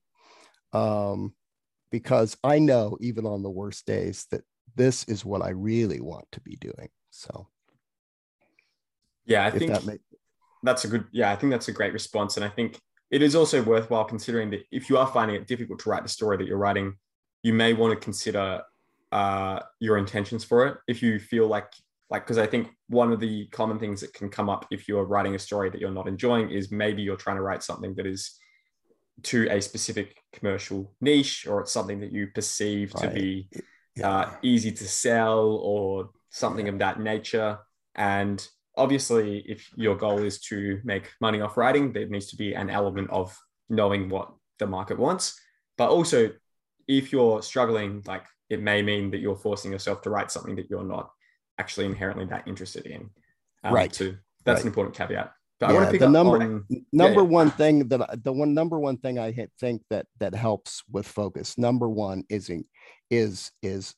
Um, 0.73 1.35
because 1.91 2.37
I 2.45 2.59
know 2.59 2.97
even 3.01 3.27
on 3.27 3.43
the 3.43 3.51
worst 3.51 3.87
days 3.87 4.27
that 4.31 4.43
this 4.77 5.05
is 5.05 5.25
what 5.25 5.43
I 5.43 5.51
really 5.51 6.01
want 6.01 6.27
to 6.33 6.41
be 6.41 6.57
doing. 6.57 6.89
So 7.11 7.49
yeah, 9.27 9.45
I 9.45 9.51
think 9.51 9.73
that 9.73 9.85
makes 9.85 10.03
that's 10.63 10.85
a 10.85 10.89
good 10.89 11.05
yeah 11.13 11.31
i 11.31 11.37
think 11.37 11.51
that's 11.51 11.69
a 11.69 11.73
great 11.73 11.93
response 11.93 12.37
and 12.37 12.45
i 12.45 12.49
think 12.49 12.79
it 13.11 13.23
is 13.23 13.35
also 13.35 13.63
worthwhile 13.63 14.05
considering 14.05 14.51
that 14.51 14.63
if 14.71 14.91
you 14.91 14.99
are 14.99 15.07
finding 15.07 15.37
it 15.37 15.47
difficult 15.47 15.79
to 15.79 15.91
write 15.91 16.03
the 16.03 16.09
story 16.09 16.37
that 16.37 16.47
you're 16.47 16.59
writing 16.59 16.95
you 17.43 17.53
may 17.53 17.73
want 17.73 17.93
to 17.93 18.05
consider 18.05 18.61
uh, 19.11 19.61
your 19.81 19.97
intentions 19.97 20.45
for 20.45 20.67
it 20.67 20.77
if 20.87 21.03
you 21.03 21.19
feel 21.19 21.47
like 21.47 21.73
like 22.11 22.25
because 22.25 22.39
i 22.39 22.47
think 22.47 22.69
one 22.89 23.13
of 23.13 23.21
the 23.21 23.47
common 23.47 23.79
things 23.79 24.01
that 24.01 24.13
can 24.13 24.29
come 24.29 24.51
up 24.51 24.67
if 24.71 24.89
you're 24.89 25.05
writing 25.05 25.35
a 25.35 25.39
story 25.39 25.71
that 25.71 25.81
you're 25.81 25.91
not 25.91 26.09
enjoying 26.09 26.51
is 26.51 26.71
maybe 26.71 27.03
you're 27.03 27.17
trying 27.17 27.37
to 27.37 27.43
write 27.43 27.63
something 27.63 27.95
that 27.95 28.07
is 28.07 28.39
to 29.25 29.49
a 29.51 29.61
specific 29.61 30.17
commercial 30.33 30.95
niche 31.01 31.47
or 31.49 31.61
it's 31.61 31.73
something 31.73 32.01
that 32.01 32.13
you 32.13 32.29
perceive 32.35 32.93
to 32.95 33.11
be 33.11 33.49
yeah. 33.97 34.09
uh, 34.09 34.31
easy 34.43 34.73
to 34.73 34.85
sell 34.85 35.41
or 35.63 36.11
something 36.31 36.69
of 36.69 36.79
that 36.79 37.01
nature. 37.01 37.59
And 37.95 38.47
obviously, 38.77 39.39
if 39.47 39.71
your 39.77 39.97
goal 39.97 40.23
is 40.23 40.41
to 40.43 40.81
make 40.85 41.11
money 41.21 41.41
off 41.41 41.57
writing, 41.57 41.93
there 41.93 42.07
needs 42.07 42.29
to 42.29 42.37
be 42.37 42.55
an 42.55 42.71
element 42.71 43.11
of 43.11 43.37
knowing 43.69 44.09
what 44.09 44.33
the 44.59 44.67
market 44.67 44.99
wants. 44.99 45.39
But 45.77 45.91
also, 45.91 46.31
if 46.87 47.13
you're 47.13 47.43
struggling, 47.43 48.03
like 48.07 48.25
it 48.49 48.63
may 48.63 48.83
mean 48.83 49.11
that 49.11 49.19
you're 49.19 49.37
forcing 49.37 49.73
yourself 49.73 50.03
to 50.03 50.11
write 50.11 50.31
something 50.31 50.57
that 50.57 50.71
you're 50.71 50.85
not 50.85 51.11
actually 51.59 51.87
inherently 51.87 52.25
that 52.27 52.47
interested 52.47 52.87
in. 52.87 53.11
Um, 53.65 53.75
Right. 53.75 53.95
So 53.95 54.15
that's 54.45 54.59
Right. 54.59 54.63
an 54.63 54.69
important 54.69 54.97
caveat. 54.97 55.33
But 55.61 55.71
I 55.71 55.73
Yeah, 55.73 55.79
want 55.81 55.93
to 55.93 55.99
the 55.99 56.09
number- 56.09 56.43
on 56.43 56.67
number 56.93 57.23
yeah. 57.23 57.27
one 57.27 57.51
thing 57.51 57.89
that 57.89 58.23
the 58.23 58.33
one 58.33 58.55
number 58.55 58.79
one 58.79 58.97
thing 58.99 59.19
I 59.19 59.49
think 59.59 59.83
that 59.91 60.07
that 60.19 60.35
helps 60.35 60.83
with 60.91 61.07
focus. 61.07 61.59
Number 61.59 61.89
one 61.89 62.25
is 62.29 62.51
is 63.11 63.51
is 63.63 63.95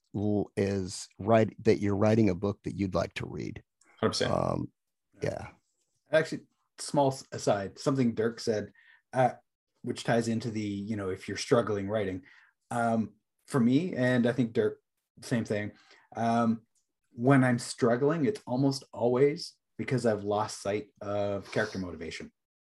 is 0.56 1.08
write 1.18 1.50
that 1.64 1.80
you're 1.80 1.96
writing 1.96 2.30
a 2.30 2.34
book 2.34 2.58
that 2.64 2.76
you'd 2.76 2.94
like 2.94 3.12
to 3.14 3.26
read. 3.26 3.62
100%. 4.02 4.30
Um, 4.30 4.70
yeah. 5.22 5.48
actually 6.12 6.40
small 6.78 7.14
aside 7.32 7.78
something 7.78 8.14
dyrk 8.14 8.40
said 8.40 8.72
uh, 9.12 9.32
which 9.82 10.02
ties 10.02 10.28
into 10.28 10.50
the 10.50 10.62
you 10.62 10.96
know 10.96 11.10
if 11.10 11.28
you're 11.28 11.36
struggling 11.36 11.86
writing 11.86 12.22
um, 12.70 13.10
for 13.46 13.60
me 13.60 13.92
and 13.94 14.26
i 14.26 14.32
think 14.32 14.52
dyrk 14.54 14.76
same 15.20 15.44
thing 15.44 15.70
um, 16.16 16.62
when 17.12 17.44
I'm 17.44 17.58
struggling, 17.58 18.24
it's 18.24 18.40
almost 18.46 18.84
always 18.92 19.52
because 19.80 20.04
I've 20.04 20.24
lost 20.24 20.60
sight 20.62 20.88
of 21.00 21.50
character 21.52 21.78
motivation. 21.78 22.30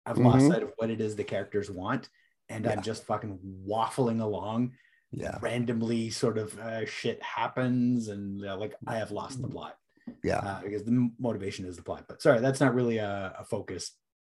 I've 0.08 0.18
lost 0.18 0.44
Mhm. 0.46 0.52
sight 0.52 0.64
of 0.64 0.72
what 0.78 0.90
it 0.90 1.00
is 1.00 1.16
the 1.16 1.24
characters 1.24 1.70
want, 1.70 2.10
and 2.50 2.66
I'm 2.66 2.82
just 2.82 3.04
fucking 3.04 3.38
waffling 3.68 4.22
along. 4.22 4.74
Yeah. 5.12 5.38
Randomly, 5.40 6.10
sort 6.10 6.40
of 6.40 6.58
uh, 6.58 6.88
shit 6.88 7.22
happens, 7.22 8.08
and 8.08 8.44
uh, 8.44 8.58
like 8.58 8.74
I 8.88 8.96
have 8.98 9.12
lost 9.12 9.40
the 9.40 9.48
plot 9.48 9.76
Yeah. 10.24 10.40
uh, 10.40 10.62
because 10.64 10.84
the 10.84 11.12
motivation 11.20 11.66
is 11.68 11.76
the 11.76 11.84
plot. 11.84 12.06
But 12.10 12.24
sorry, 12.24 12.40
that's 12.42 12.60
not 12.60 12.74
really 12.74 12.98
a, 12.98 13.36
a 13.40 13.44
focus. 13.46 13.92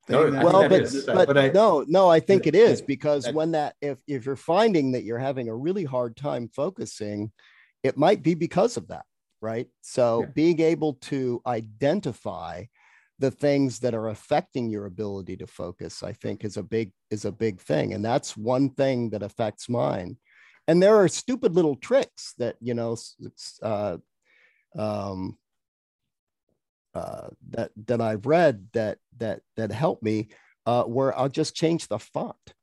No, 0.09 0.25
thing. 0.25 0.35
I 0.37 0.43
well 0.45 0.61
think 0.61 0.71
but, 0.71 0.79
that 0.79 0.83
is. 0.83 1.05
but, 1.07 1.39
I- 1.39 1.49
no 1.49 1.85
no 1.89 2.09
i 2.09 2.21
think 2.21 2.47
it 2.47 2.55
is 2.55 2.81
because 2.81 3.25
that- 3.25 3.35
when 3.35 3.51
that 3.53 3.75
if 3.81 3.99
if 4.07 4.25
you're 4.25 4.37
finding 4.37 4.93
that 4.93 5.03
you're 5.03 5.19
having 5.19 5.49
a 5.49 5.57
really 5.67 5.83
hard 5.85 6.17
time 6.17 6.49
focusing 6.49 7.33
it 7.83 7.97
might 7.97 8.23
be 8.23 8.35
because 8.35 8.77
of 8.77 8.87
that 8.87 9.05
right 9.41 9.69
so 9.83 10.21
Yeah. 10.23 10.33
being 10.35 10.61
able 10.61 10.95
to 10.95 11.43
identify 11.47 12.65
the 13.19 13.31
things 13.31 13.79
that 13.81 13.95
are 13.95 14.09
affecting 14.09 14.69
your 14.69 14.87
ability 14.87 15.37
to 15.37 15.47
focus 15.47 16.03
i 16.03 16.13
think 16.13 16.45
is 16.45 16.57
a 16.57 16.63
big 16.63 16.93
is 17.11 17.25
a 17.25 17.33
big 17.33 17.61
thing 17.61 17.95
and 17.95 18.05
that's 18.05 18.37
one 18.37 18.71
thing 18.71 19.11
that 19.11 19.23
affects 19.23 19.69
mine 19.69 20.17
and 20.69 20.83
there 20.83 20.97
are 20.97 21.09
stupid 21.09 21.55
little 21.55 21.77
tricks 21.77 22.35
that 22.39 22.57
you 22.61 22.75
know 22.75 22.97
uh, 23.63 23.97
um, 24.77 25.39
uh, 26.95 27.29
that 27.51 27.71
that 27.87 28.01
I've 28.01 28.27
read 28.27 28.69
that 28.73 28.99
that 29.19 29.41
that 29.57 29.71
help 29.71 30.03
me 30.03 30.29
uh, 30.65 30.85
where 30.85 31.17
I'll 31.17 31.29
just 31.29 31.55
change 31.55 31.89
the 31.89 31.99
font, 31.99 32.55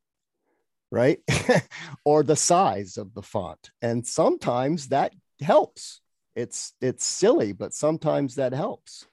right, 0.91 1.19
or 2.05 2.23
the 2.23 2.35
size 2.35 2.97
of 2.97 3.13
the 3.13 3.21
font, 3.21 3.69
and 3.81 4.05
sometimes 4.05 4.89
that 4.89 5.13
helps. 5.41 6.01
It's 6.35 6.73
it's 6.81 7.05
silly, 7.05 7.51
but 7.53 7.73
sometimes 7.73 8.35
that 8.35 8.53
helps. 8.53 9.05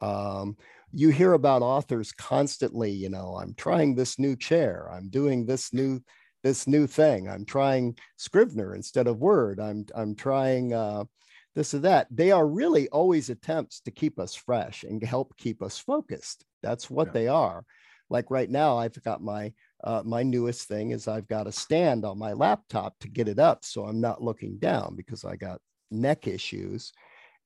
Um, 0.00 0.56
you 0.92 1.10
hear 1.10 1.32
about 1.34 1.62
authors 1.62 2.12
constantly. 2.12 2.90
You 2.90 3.10
know, 3.10 3.36
I'm 3.40 3.54
trying 3.54 3.94
this 3.94 4.18
new 4.18 4.36
chair. 4.36 4.88
I'm 4.92 5.08
doing 5.08 5.46
this 5.46 5.72
new 5.72 6.00
this 6.42 6.66
new 6.66 6.86
thing. 6.86 7.28
I'm 7.28 7.44
trying 7.44 7.96
Scrivener 8.16 8.74
instead 8.74 9.06
of 9.06 9.18
Word. 9.18 9.60
I'm 9.60 9.86
I'm 9.94 10.14
trying. 10.14 10.72
Uh, 10.72 11.04
this 11.58 11.74
or 11.74 11.80
that. 11.80 12.06
They 12.10 12.30
are 12.30 12.46
really 12.46 12.88
always 12.90 13.30
attempts 13.30 13.80
to 13.80 13.90
keep 13.90 14.20
us 14.20 14.34
fresh 14.34 14.84
and 14.84 15.02
help 15.02 15.36
keep 15.36 15.60
us 15.60 15.76
focused. 15.76 16.44
That's 16.62 16.88
what 16.88 17.08
Yeah. 17.08 17.12
they 17.12 17.28
are. 17.28 17.64
Like 18.08 18.30
right 18.30 18.48
now, 18.48 18.78
I've 18.78 19.02
got 19.02 19.22
my 19.22 19.52
uh, 19.82 20.02
my 20.04 20.22
newest 20.22 20.68
thing 20.68 20.92
is 20.92 21.08
I've 21.08 21.28
got 21.28 21.46
a 21.46 21.52
stand 21.52 22.04
on 22.04 22.18
my 22.18 22.32
laptop 22.32 22.98
to 23.00 23.08
get 23.08 23.28
it 23.28 23.38
up, 23.38 23.64
so 23.64 23.84
I'm 23.86 24.00
not 24.00 24.22
looking 24.22 24.58
down 24.58 24.94
because 24.96 25.24
I 25.24 25.36
got 25.36 25.60
neck 25.90 26.26
issues, 26.26 26.92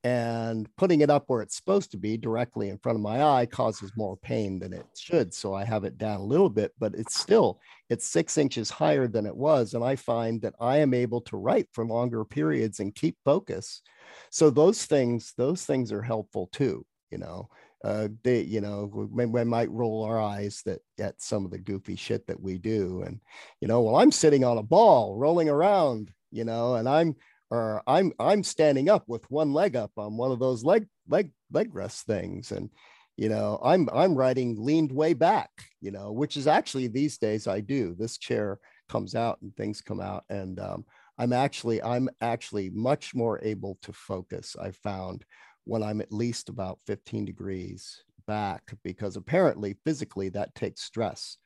and 0.05 0.69
putting 0.77 1.01
it 1.01 1.11
up 1.11 1.25
where 1.29 1.43
it's 1.43 1.57
supposed 1.57 1.93
to 1.93 1.97
be 1.97 2.17
directly 2.17 2.69
in 2.69 2.79
front 2.79 2.97
of 2.97 3.03
my 3.03 3.23
eye 3.23 3.47
causes 3.47 3.93
more 3.97 4.17
pain 4.17 4.59
than 4.59 4.73
it 4.73 4.85
should. 4.99 5.33
So 5.33 5.55
I 5.55 5.65
have 5.65 5.85
it 5.85 5.97
down 5.97 6.21
a 6.21 6.25
little 6.25 6.51
bit, 6.51 6.73
but 6.79 6.95
it's 6.95 7.19
still 7.19 7.61
it's 7.89 8.07
six 8.07 8.37
inches 8.37 8.71
higher 8.71 9.07
than 9.07 9.27
it 9.27 9.37
was, 9.37 9.75
and 9.75 9.85
I 9.85 9.97
find 9.97 10.43
that 10.43 10.55
I 10.61 10.79
am 10.79 10.95
able 10.95 11.21
to 11.23 11.37
write 11.37 11.69
for 11.73 11.87
longer 11.87 12.25
periods 12.25 12.81
and 12.81 12.95
keep 12.95 13.17
focus. 13.25 13.83
So 14.31 14.51
those 14.51 14.87
things 14.87 15.35
those 15.37 15.65
things 15.65 15.93
are 15.93 16.03
helpful 16.03 16.49
too 16.53 16.85
you 17.13 17.19
know? 17.19 17.49
Uh 17.85 18.09
they 18.23 18.43
you 18.43 18.61
know 18.61 18.91
we, 19.13 19.27
we 19.27 19.45
might 19.45 19.71
roll 19.71 20.05
our 20.05 20.21
eyes 20.21 20.63
that 20.67 20.81
at 21.01 21.21
some 21.21 21.45
of 21.45 21.51
the 21.51 21.59
goofy 21.59 21.97
shit 21.97 22.27
that 22.29 22.41
we 22.41 22.57
do. 22.57 23.03
And 23.05 23.21
you 23.61 23.69
know 23.69 23.83
well 23.83 23.97
i'm 23.97 24.13
sitting 24.13 24.45
on 24.45 24.59
a 24.59 24.63
ball 24.63 25.17
rolling 25.17 25.49
around 25.49 26.13
you 26.31 26.45
know 26.45 26.77
and 26.77 26.89
i'm 26.89 27.17
or 27.53 27.83
i'm 27.87 28.13
i'm 28.19 28.43
standing 28.43 28.89
up 28.89 29.05
with 29.07 29.31
one 29.31 29.53
leg 29.53 29.77
up 29.77 29.93
on 29.99 30.17
one 30.17 30.33
of 30.33 30.39
those 30.39 30.65
leg 30.65 30.87
leg 31.09 31.31
leg 31.53 31.73
rest 31.75 32.07
things. 32.07 32.51
And 32.51 32.71
you 33.19 33.29
know 33.29 33.61
i'm 33.63 33.91
i'm 33.93 34.15
writing 34.15 34.57
leaned 34.59 34.91
way 34.91 35.13
back 35.13 35.51
you 35.83 35.91
know 35.91 36.13
which 36.13 36.39
is 36.39 36.47
actually 36.47 36.87
these 36.89 37.19
days 37.19 37.47
i 37.47 37.61
do. 37.61 37.95
This 37.97 38.17
chair 38.17 38.59
comes 38.89 39.15
out 39.15 39.39
and 39.43 39.55
things 39.55 39.83
come 39.83 40.01
out. 40.01 40.25
And 40.31 40.59
um, 40.59 40.85
i'm 41.19 41.35
actually 41.35 41.83
i'm 41.83 42.09
actually 42.23 42.71
much 42.71 43.15
more 43.15 43.39
able 43.43 43.79
to 43.83 43.93
focus 43.93 44.57
i 44.61 44.71
found 44.71 45.27
when 45.65 45.83
i'm 45.83 46.01
at 46.01 46.11
least 46.11 46.49
about 46.49 46.81
15 46.87 47.27
degrees 47.27 48.03
back 48.27 48.63
because 48.83 49.17
apparently 49.17 49.77
physically 49.85 50.31
that 50.31 50.55
takes 50.55 50.83
stress 50.83 51.37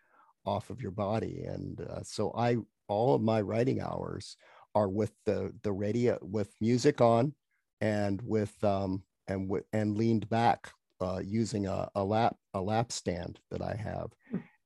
off 0.44 0.70
of 0.70 0.80
your 0.80 0.92
body. 0.92 1.42
And 1.48 1.80
uh, 1.80 2.04
so 2.04 2.32
i 2.36 2.58
all 2.86 3.16
of 3.16 3.22
my 3.22 3.40
writing 3.40 3.80
hours 3.80 4.36
are 4.76 4.88
with 4.90 5.12
the 5.24 5.52
the 5.62 5.72
radio 5.72 6.18
with 6.20 6.52
music 6.60 7.00
on 7.00 7.34
and 7.80 8.20
with 8.22 8.62
um 8.62 9.02
and 9.26 9.48
with 9.48 9.64
and 9.72 9.96
leaned 9.96 10.28
back 10.28 10.70
uh, 11.00 11.20
using 11.24 11.66
a, 11.66 11.88
a 11.94 12.04
lap 12.04 12.36
a 12.54 12.60
lap 12.60 12.92
stand 12.92 13.40
that 13.50 13.62
i 13.62 13.74
have. 13.74 14.10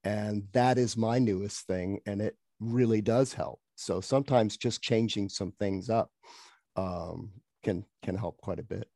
And 0.02 0.44
that 0.52 0.78
is 0.78 0.96
my 0.96 1.18
newest 1.18 1.66
thing 1.66 2.00
and 2.06 2.20
it 2.20 2.36
really 2.58 3.00
does 3.00 3.32
help. 3.32 3.60
So 3.76 4.00
sometimes 4.00 4.56
just 4.56 4.82
changing 4.82 5.28
some 5.28 5.52
things 5.52 5.88
up 5.88 6.10
um, 6.76 7.30
can 7.62 7.84
can 8.02 8.16
help 8.16 8.38
quite 8.38 8.58
a 8.58 8.64
bit. 8.64 8.88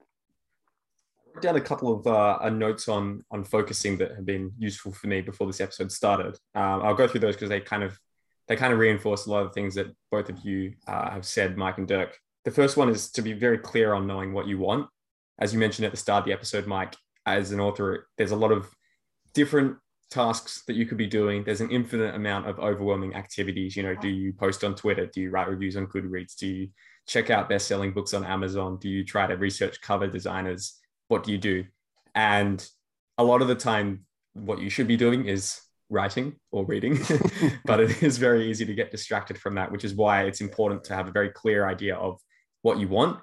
I 1.19 1.31
wrote 1.35 1.43
down 1.43 1.57
a 1.57 1.61
couple 1.61 1.93
of 1.93 2.07
uh, 2.07 2.39
uh, 2.41 2.51
notes 2.51 2.89
on 2.89 3.23
on 3.31 3.45
focusing 3.45 3.99
that 3.99 4.17
have 4.17 4.27
been 4.27 4.53
useful 4.59 4.93
for 4.93 5.07
me 5.07 5.21
before 5.21 5.47
this 5.47 5.61
episode 5.61 5.93
started. 5.93 6.35
Um, 6.55 6.83
I'll 6.83 6.95
go 6.95 7.07
through 7.07 7.21
those 7.21 7.37
because 7.37 7.51
they 7.51 7.61
kind 7.61 7.83
of 7.85 7.99
they 8.49 8.57
kind 8.57 8.73
of 8.73 8.79
reinforce 8.79 9.27
a 9.27 9.31
lot 9.31 9.47
of 9.47 9.53
things 9.53 9.75
that 9.75 9.95
both 10.11 10.29
of 10.29 10.39
you 10.45 10.75
uh, 10.87 11.11
have 11.11 11.27
said, 11.27 11.57
Mike 11.57 11.79
and 11.79 11.89
Dyrk. 11.89 12.13
The 12.45 12.51
first 12.51 12.77
one 12.77 12.89
is 12.89 13.11
to 13.13 13.23
be 13.23 13.33
very 13.33 13.59
clear 13.59 13.95
on 13.95 14.07
knowing 14.07 14.33
what 14.33 14.47
you 14.47 14.59
want. 14.59 14.89
As 15.39 15.53
you 15.53 15.59
mentioned 15.59 15.87
at 15.87 15.91
the 15.91 15.97
start 15.97 16.21
of 16.21 16.27
the 16.27 16.33
episode, 16.33 16.67
Mike, 16.67 16.95
as 17.27 17.53
an 17.53 17.61
author, 17.61 18.09
there's 18.19 18.33
a 18.33 18.37
lot 18.37 18.53
of 18.53 18.69
different 19.33 19.77
tasks 20.11 20.63
that 20.67 20.75
you 20.75 20.87
could 20.87 20.99
be 20.99 21.07
doing. 21.07 21.43
There's 21.43 21.63
an 21.63 21.71
infinite 21.71 22.15
amount 22.15 22.47
of 22.47 22.61
overwhelming 22.61 23.15
activities. 23.15 23.77
You 23.77 23.83
know, 23.83 23.95
do 23.95 24.09
you 24.09 24.33
post 24.33 24.63
on 24.63 24.75
Twitter? 24.75 25.07
Do 25.07 25.23
you 25.23 25.31
write 25.31 25.49
reviews 25.49 25.77
on 25.77 25.87
Goodreads? 25.87 26.37
Do 26.37 26.47
you 26.47 26.69
check 27.09 27.31
out 27.31 27.49
best-selling 27.49 27.93
books 27.93 28.15
on 28.15 28.25
Amazon? 28.25 28.79
Do 28.79 28.89
you 28.89 29.05
try 29.05 29.27
to 29.27 29.35
research 29.35 29.81
cover 29.81 30.07
designers? 30.07 30.79
What 31.09 31.25
do 31.25 31.33
you 31.33 31.39
do? 31.39 31.65
And 32.15 32.65
a 33.19 33.25
lot 33.25 33.43
of 33.43 33.49
the 33.49 33.55
time, 33.55 34.05
what 34.35 34.61
you 34.61 34.71
should 34.71 34.87
be 34.87 34.97
doing 34.97 35.27
is 35.27 35.61
writing 35.91 36.35
or 36.51 36.65
reading, 36.65 36.99
but 37.65 37.81
it 37.81 38.03
is 38.03 38.19
very 38.19 38.51
easy 38.51 38.65
to 38.65 38.75
get 38.75 38.91
distracted 38.91 39.39
from 39.39 39.55
that, 39.57 39.71
which 39.71 39.85
is 39.85 39.95
why 39.95 40.25
it's 40.25 40.41
important 40.41 40.85
to 40.85 40.95
have 40.95 41.09
a 41.09 41.13
very 41.13 41.31
clear 41.31 41.67
idea 41.67 41.97
of 41.97 42.19
what 42.63 42.79
you 42.79 42.89
want. 42.89 43.21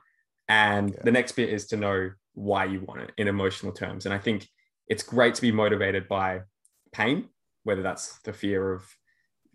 And 0.47 0.91
Yeah. 0.91 1.01
the 1.03 1.11
next 1.11 1.33
bit 1.33 1.49
is 1.49 1.67
to 1.67 1.77
know 1.77 2.11
why 2.33 2.65
you 2.65 2.81
want 2.81 3.01
it 3.01 3.11
in 3.17 3.27
emotional 3.27 3.71
terms. 3.73 4.05
And 4.05 4.13
I 4.13 4.17
think 4.17 4.47
it's 4.87 5.03
great 5.03 5.35
to 5.35 5.41
be 5.41 5.51
motivated 5.51 6.07
by 6.07 6.41
pain, 6.93 7.29
whether 7.63 7.81
that's 7.81 8.19
the 8.23 8.33
fear 8.33 8.73
of 8.73 8.85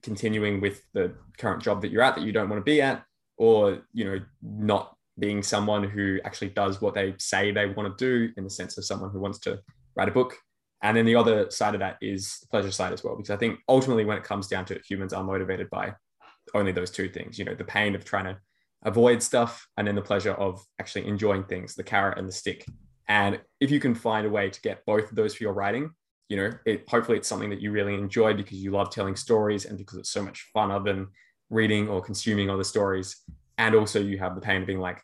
continuing 0.02 0.60
with 0.60 0.82
the 0.92 1.14
current 1.38 1.62
job 1.62 1.82
that 1.82 1.90
you're 1.90 2.02
at 2.02 2.14
that 2.16 2.24
you 2.24 2.32
don't 2.32 2.48
want 2.48 2.60
to 2.60 2.64
be 2.64 2.80
at, 2.82 3.04
or 3.36 3.82
you 3.92 4.04
know, 4.04 4.20
not 4.42 4.94
being 5.18 5.42
someone 5.42 5.82
who 5.84 6.18
actually 6.24 6.50
does 6.50 6.80
what 6.80 6.94
they 6.94 7.14
say 7.18 7.50
they 7.50 7.66
want 7.66 7.96
to 7.96 8.04
do 8.04 8.32
in 8.36 8.44
the 8.44 8.50
sense 8.50 8.76
of 8.78 8.84
someone 8.84 9.10
who 9.10 9.20
wants 9.20 9.38
to 9.38 9.58
write 9.96 10.08
a 10.08 10.12
book. 10.12 10.36
And 10.86 10.96
then 10.96 11.04
the 11.04 11.16
other 11.16 11.50
side 11.50 11.74
of 11.74 11.80
that 11.80 11.96
is 12.00 12.38
the 12.38 12.46
pleasure 12.46 12.70
side 12.70 12.92
as 12.92 13.02
well, 13.02 13.16
because 13.16 13.30
I 13.30 13.36
think 13.36 13.58
ultimately 13.68 14.04
when 14.04 14.18
it 14.18 14.22
comes 14.22 14.46
down 14.46 14.64
to 14.66 14.76
it, 14.76 14.82
humans 14.88 15.12
are 15.12 15.24
motivated 15.24 15.68
by 15.68 15.94
only 16.54 16.70
those 16.70 16.92
two 16.92 17.08
things, 17.08 17.40
you 17.40 17.44
know, 17.44 17.56
the 17.56 17.64
pain 17.64 17.96
of 17.96 18.04
trying 18.04 18.26
to 18.26 18.38
avoid 18.84 19.20
stuff 19.20 19.66
and 19.76 19.88
then 19.88 19.96
the 19.96 20.00
pleasure 20.00 20.34
of 20.34 20.64
actually 20.78 21.08
enjoying 21.08 21.42
things, 21.42 21.74
the 21.74 21.82
carrot 21.82 22.18
and 22.18 22.28
the 22.28 22.32
stick. 22.32 22.64
And 23.08 23.40
if 23.58 23.72
you 23.72 23.80
can 23.80 23.96
find 23.96 24.28
a 24.28 24.30
way 24.30 24.48
to 24.48 24.60
get 24.60 24.86
both 24.86 25.10
of 25.10 25.16
those 25.16 25.34
for 25.34 25.42
your 25.42 25.54
writing, 25.54 25.90
you 26.28 26.36
know, 26.36 26.52
it 26.64 26.88
hopefully 26.88 27.18
it's 27.18 27.26
something 27.26 27.50
that 27.50 27.60
you 27.60 27.72
really 27.72 27.94
enjoy 27.94 28.34
because 28.34 28.58
you 28.58 28.70
love 28.70 28.90
telling 28.90 29.16
stories 29.16 29.64
and 29.64 29.76
because 29.76 29.98
it's 29.98 30.10
so 30.10 30.22
much 30.22 30.46
funner 30.56 30.84
than 30.84 31.08
reading 31.50 31.88
or 31.88 32.00
consuming 32.00 32.48
other 32.48 32.62
stories. 32.62 33.16
And 33.58 33.74
also 33.74 34.00
you 34.00 34.18
have 34.18 34.36
the 34.36 34.40
pain 34.40 34.60
of 34.60 34.68
being 34.68 34.78
like, 34.78 35.02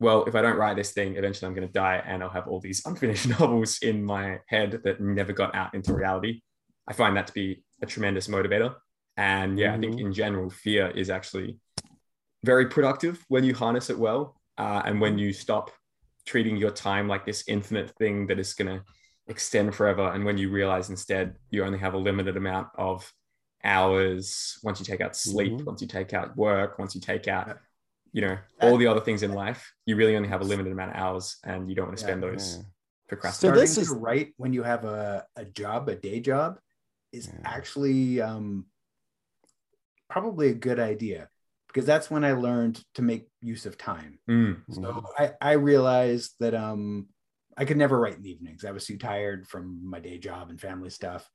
well, 0.00 0.24
if 0.24 0.34
I 0.34 0.42
don't 0.42 0.56
write 0.56 0.76
this 0.76 0.92
thing, 0.92 1.16
eventually 1.16 1.48
I'm 1.48 1.54
going 1.54 1.66
to 1.66 1.72
die 1.72 2.02
and 2.06 2.22
I'll 2.22 2.28
have 2.30 2.46
all 2.48 2.60
these 2.60 2.82
unfinished 2.86 3.28
novels 3.28 3.78
in 3.82 4.04
my 4.04 4.38
head 4.46 4.80
that 4.84 5.00
never 5.00 5.32
got 5.32 5.54
out 5.54 5.74
into 5.74 5.92
reality. 5.92 6.42
I 6.86 6.92
find 6.92 7.16
that 7.16 7.26
to 7.28 7.32
be 7.32 7.62
a 7.82 7.86
tremendous 7.86 8.28
motivator. 8.28 8.74
And 9.16 9.58
yeah, 9.58 9.74
I 9.74 9.78
think 9.78 9.98
in 10.00 10.12
general, 10.12 10.48
fear 10.50 10.88
is 10.90 11.10
actually 11.10 11.58
very 12.44 12.66
productive 12.66 13.24
when 13.28 13.42
you 13.44 13.54
harness 13.54 13.90
it 13.90 13.98
well 13.98 14.40
uh, 14.58 14.82
and 14.84 15.00
when 15.00 15.18
you 15.18 15.32
stop 15.32 15.72
treating 16.24 16.56
your 16.56 16.70
time 16.70 17.08
like 17.08 17.26
this 17.26 17.42
infinite 17.48 17.90
thing 17.98 18.26
that 18.28 18.38
is 18.38 18.54
going 18.54 18.68
to 18.68 18.84
extend 19.26 19.74
forever. 19.74 20.12
And 20.12 20.24
when 20.24 20.38
you 20.38 20.50
realize 20.50 20.88
instead 20.90 21.34
you 21.50 21.64
only 21.64 21.78
have 21.78 21.94
a 21.94 21.98
limited 21.98 22.36
amount 22.36 22.68
of 22.78 23.12
hours 23.64 24.58
once 24.62 24.78
you 24.78 24.86
take 24.86 25.00
out 25.00 25.16
sleep, 25.16 25.52
Mhm. 25.54 25.64
once 25.64 25.82
you 25.82 25.88
take 25.88 26.14
out 26.14 26.36
work, 26.36 26.78
once 26.78 26.94
you 26.94 27.00
take 27.00 27.28
out. 27.28 27.58
You 28.12 28.22
know, 28.22 28.38
all 28.60 28.76
the 28.76 28.86
other 28.86 29.00
things 29.00 29.22
in 29.22 29.32
life, 29.32 29.72
you 29.86 29.96
really 29.96 30.16
only 30.16 30.28
have 30.28 30.40
a 30.40 30.44
limited 30.44 30.72
amount 30.72 30.90
of 30.92 30.96
hours 30.96 31.36
and 31.44 31.68
you 31.68 31.74
don't 31.76 31.86
want 31.88 31.98
to 31.98 32.02
Yeah. 32.02 32.06
spend 32.08 32.22
those 32.22 32.56
Yeah. 32.56 32.62
procrastinating. 33.08 33.54
starting 33.56 33.60
this 33.60 33.78
is- 33.78 33.88
to 33.88 33.94
write 33.94 34.34
when 34.36 34.52
you 34.52 34.62
have 34.62 34.84
a, 34.84 35.26
a 35.36 35.44
job, 35.44 35.88
a 35.88 35.94
day 35.94 36.20
job, 36.20 36.58
is 37.12 37.26
Yeah. 37.28 37.40
actually 37.44 38.20
um, 38.20 38.66
probably 40.08 40.48
a 40.48 40.54
good 40.54 40.78
idea 40.78 41.28
because 41.68 41.84
that's 41.84 42.10
when 42.10 42.24
I 42.24 42.32
learned 42.32 42.82
to 42.94 43.02
make 43.02 43.28
use 43.40 43.66
of 43.66 43.76
time. 43.76 44.18
Mm. 44.28 44.62
So 44.70 45.04
I, 45.18 45.32
I 45.40 45.52
realized 45.52 46.34
that 46.40 46.54
um 46.54 47.08
I 47.56 47.64
could 47.64 47.76
never 47.76 47.98
write 47.98 48.14
in 48.16 48.22
the 48.22 48.30
evenings. 48.30 48.64
I 48.64 48.70
was 48.70 48.86
too 48.86 48.96
tired 48.96 49.46
from 49.48 49.80
my 49.88 49.98
day 50.00 50.18
job 50.18 50.48
and 50.50 50.60
family 50.60 50.90
stuff, 50.90 51.28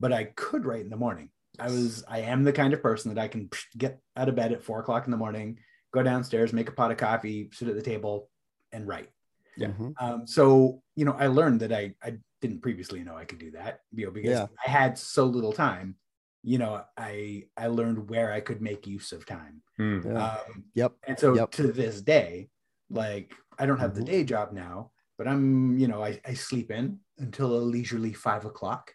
but 0.00 0.12
I 0.12 0.24
could 0.24 0.66
write 0.66 0.82
in 0.82 0.90
the 0.90 0.96
morning. 0.96 1.30
I 1.58 1.66
was 1.66 2.04
I 2.08 2.20
am 2.20 2.44
the 2.44 2.52
kind 2.52 2.74
of 2.74 2.82
person 2.82 3.14
that 3.14 3.22
I 3.22 3.28
can 3.28 3.48
get 3.76 4.00
out 4.16 4.28
of 4.28 4.34
bed 4.34 4.52
at 4.52 4.62
four 4.62 4.80
o'clock 4.80 5.06
in 5.06 5.10
the 5.10 5.16
morning, 5.16 5.58
go 5.92 6.02
downstairs, 6.02 6.52
make 6.52 6.68
a 6.68 6.72
pot 6.72 6.90
of 6.90 6.96
coffee, 6.96 7.48
sit 7.52 7.68
at 7.68 7.74
the 7.74 7.82
table, 7.82 8.30
and 8.72 8.86
write. 8.86 9.10
Yeah. 9.56 9.68
Mhm. 9.68 9.94
Um, 10.00 10.26
so 10.26 10.82
you 10.94 11.04
know, 11.04 11.12
I 11.12 11.26
learned 11.28 11.60
that 11.60 11.72
I 11.72 11.94
I 12.02 12.18
didn't 12.40 12.60
previously 12.60 13.02
know 13.02 13.16
I 13.16 13.24
could 13.24 13.38
do 13.38 13.50
that, 13.52 13.80
you 13.92 14.06
know, 14.06 14.12
because 14.12 14.30
Yeah. 14.30 14.46
I 14.64 14.70
had 14.70 14.96
so 14.98 15.24
little 15.26 15.52
time. 15.52 15.96
You 16.44 16.58
know, 16.58 16.84
I 16.96 17.44
I 17.56 17.66
learned 17.68 18.08
where 18.08 18.32
I 18.32 18.40
could 18.40 18.60
make 18.62 18.86
use 18.86 19.10
of 19.12 19.26
time. 19.26 19.62
Mm. 19.78 20.04
Yeah. 20.04 20.24
Um, 20.24 20.64
Yep. 20.74 20.92
and 21.08 21.18
so 21.18 21.34
Yep. 21.34 21.50
to 21.52 21.72
this 21.72 22.00
day, 22.02 22.50
like 22.90 23.34
I 23.58 23.66
don't 23.66 23.78
have 23.80 23.94
the 23.94 24.02
Mhm. 24.02 24.06
day 24.06 24.24
job 24.24 24.52
now, 24.52 24.92
but 25.16 25.26
I'm, 25.26 25.76
you 25.78 25.88
know, 25.88 26.02
I, 26.04 26.20
I 26.24 26.34
sleep 26.34 26.70
in 26.70 27.00
until 27.18 27.56
a 27.56 27.58
leisurely 27.58 28.12
five 28.12 28.44
o'clock. 28.44 28.94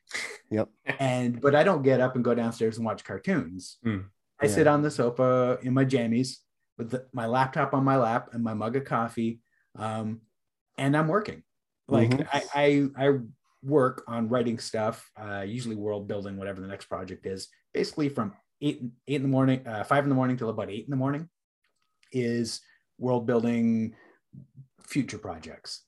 Yep. 0.52 0.70
And 1.00 1.42
but 1.42 1.54
I 1.56 1.64
don't 1.64 1.82
get 1.84 2.00
up 2.00 2.16
and 2.16 2.24
go 2.24 2.34
downstairs 2.34 2.78
and 2.78 2.86
watch 2.86 3.04
cartoons. 3.04 3.80
Mm. 3.86 4.06
I 4.40 4.46
Yeah. 4.46 4.52
sit 4.52 4.68
on 4.68 4.82
the 4.82 4.92
sofa 4.92 5.60
in 5.64 5.74
my 5.74 5.84
jammies 5.84 6.40
with 6.78 6.92
the, 6.92 7.08
my 7.14 7.26
laptop 7.26 7.74
on 7.74 7.84
my 7.84 7.98
lap 7.98 8.30
and 8.34 8.44
my 8.44 8.54
mug 8.54 8.76
of 8.76 8.86
coffee. 8.86 9.42
Um, 9.76 10.22
and 10.78 10.96
I'm 10.98 11.08
working. 11.08 11.44
Like 11.88 12.12
Mhm. 12.12 12.28
I, 12.32 12.90
I 12.98 13.08
I 13.08 13.20
work 13.62 14.04
on 14.08 14.30
writing 14.30 14.58
stuff, 14.60 15.10
uh, 15.18 15.42
usually 15.42 15.76
world 15.76 16.08
building, 16.08 16.38
whatever 16.38 16.62
the 16.62 16.68
next 16.68 16.86
project 16.86 17.26
is, 17.26 17.50
basically 17.74 18.10
from 18.10 18.34
eight 18.62 18.82
eight 19.08 19.16
in 19.18 19.22
the 19.22 19.28
morning, 19.28 19.68
uh, 19.68 19.84
five 19.84 20.04
in 20.04 20.10
the 20.10 20.16
morning 20.16 20.38
till 20.38 20.50
about 20.50 20.70
eight 20.70 20.86
in 20.86 20.90
the 20.92 20.96
morning, 20.96 21.30
is 22.12 22.62
world 22.98 23.26
building 23.26 23.96
future 24.82 25.18
projects. 25.18 25.86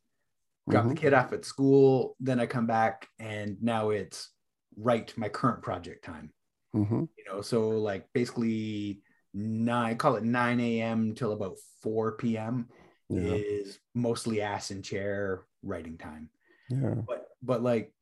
Drop 0.69 0.89
the 0.89 0.93
Mhm. 0.93 0.95
kid 0.95 1.13
off 1.13 1.33
at 1.33 1.45
school, 1.45 2.15
then 2.19 2.39
I 2.39 2.47
come 2.47 2.67
back, 2.67 3.07
and 3.19 3.61
now 3.61 3.91
it's 3.91 4.31
write 4.77 5.17
my 5.17 5.29
current 5.29 5.61
project 5.63 6.03
time. 6.05 6.33
Mhm. 6.73 7.07
You 7.17 7.25
know, 7.25 7.41
so 7.41 7.69
like 7.69 8.07
basically 8.13 9.01
nine, 9.35 9.97
call 9.97 10.15
it 10.15 10.23
nine 10.23 10.59
a.m. 10.59 11.13
till 11.13 11.33
about 11.33 11.57
four 11.81 12.13
p.m. 12.13 12.69
Yeah. 13.09 13.33
is 13.35 13.77
mostly 13.93 14.41
ass 14.41 14.71
and 14.71 14.83
chair 14.83 15.43
writing 15.61 15.97
time 15.97 16.29
Yeah. 16.69 16.95
but 17.05 17.27
but 17.43 17.61
like 17.61 17.93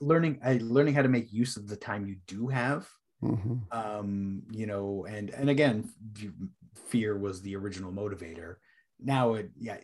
learning 0.00 0.40
I 0.44 0.58
learning 0.62 0.94
how 0.94 1.02
to 1.02 1.08
make 1.08 1.32
use 1.32 1.56
of 1.56 1.68
the 1.68 1.76
time 1.76 2.06
you 2.06 2.16
do 2.26 2.48
have 2.48 2.88
Mhm. 3.22 3.60
um 3.70 4.42
you 4.50 4.66
know 4.66 5.04
and 5.08 5.30
and 5.30 5.48
again 5.50 5.88
fear 6.88 7.16
was 7.16 7.40
the 7.42 7.54
original 7.54 7.92
motivator 7.92 8.56
now 8.98 9.34
it 9.34 9.50
yeah 9.58 9.78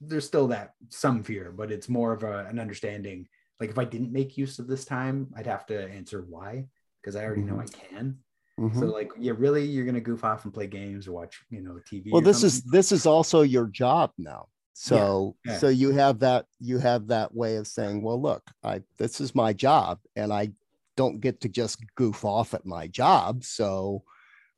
there's 0.00 0.26
still 0.26 0.48
that 0.48 0.74
some 0.88 1.22
fear 1.24 1.50
but 1.50 1.72
it's 1.72 1.88
more 1.88 2.12
of 2.12 2.22
a, 2.22 2.46
an 2.46 2.58
understanding 2.60 3.26
like 3.58 3.70
if 3.70 3.78
i 3.78 3.84
didn't 3.84 4.12
make 4.12 4.36
use 4.38 4.58
of 4.60 4.68
this 4.68 4.84
time 4.84 5.28
i'd 5.36 5.46
have 5.48 5.66
to 5.66 5.88
answer 5.90 6.24
why 6.28 6.64
because 7.02 7.16
i 7.16 7.24
already 7.24 7.42
know 7.42 7.58
i 7.58 7.66
can 7.66 8.16
Mhm. 8.58 8.78
so 8.78 8.86
like 8.86 9.12
yeah 9.16 9.32
really 9.36 9.64
you're 9.64 9.84
gonna 9.84 10.00
goof 10.00 10.24
off 10.24 10.44
and 10.44 10.52
play 10.52 10.66
games 10.66 11.06
or 11.06 11.12
watch 11.12 11.44
you 11.48 11.60
know 11.60 11.78
tv 11.90 12.10
well 12.10 12.20
this 12.20 12.42
is 12.42 12.62
this 12.64 12.90
is 12.90 13.06
also 13.06 13.42
your 13.42 13.66
job 13.66 14.10
now 14.18 14.48
so 14.72 15.36
yeah. 15.44 15.58
so 15.58 15.68
you 15.68 15.92
have 15.92 16.18
that 16.18 16.46
you 16.58 16.78
have 16.78 17.06
that 17.06 17.32
way 17.34 17.56
of 17.56 17.66
saying 17.68 18.02
well 18.02 18.20
look 18.20 18.42
i 18.64 18.82
this 18.96 19.20
is 19.20 19.34
my 19.34 19.52
job 19.52 19.98
and 20.16 20.32
i 20.32 20.50
don't 20.96 21.20
get 21.20 21.40
to 21.40 21.48
just 21.48 21.78
goof 21.94 22.24
off 22.24 22.52
at 22.52 22.66
my 22.66 22.88
job 22.88 23.44
so 23.44 24.02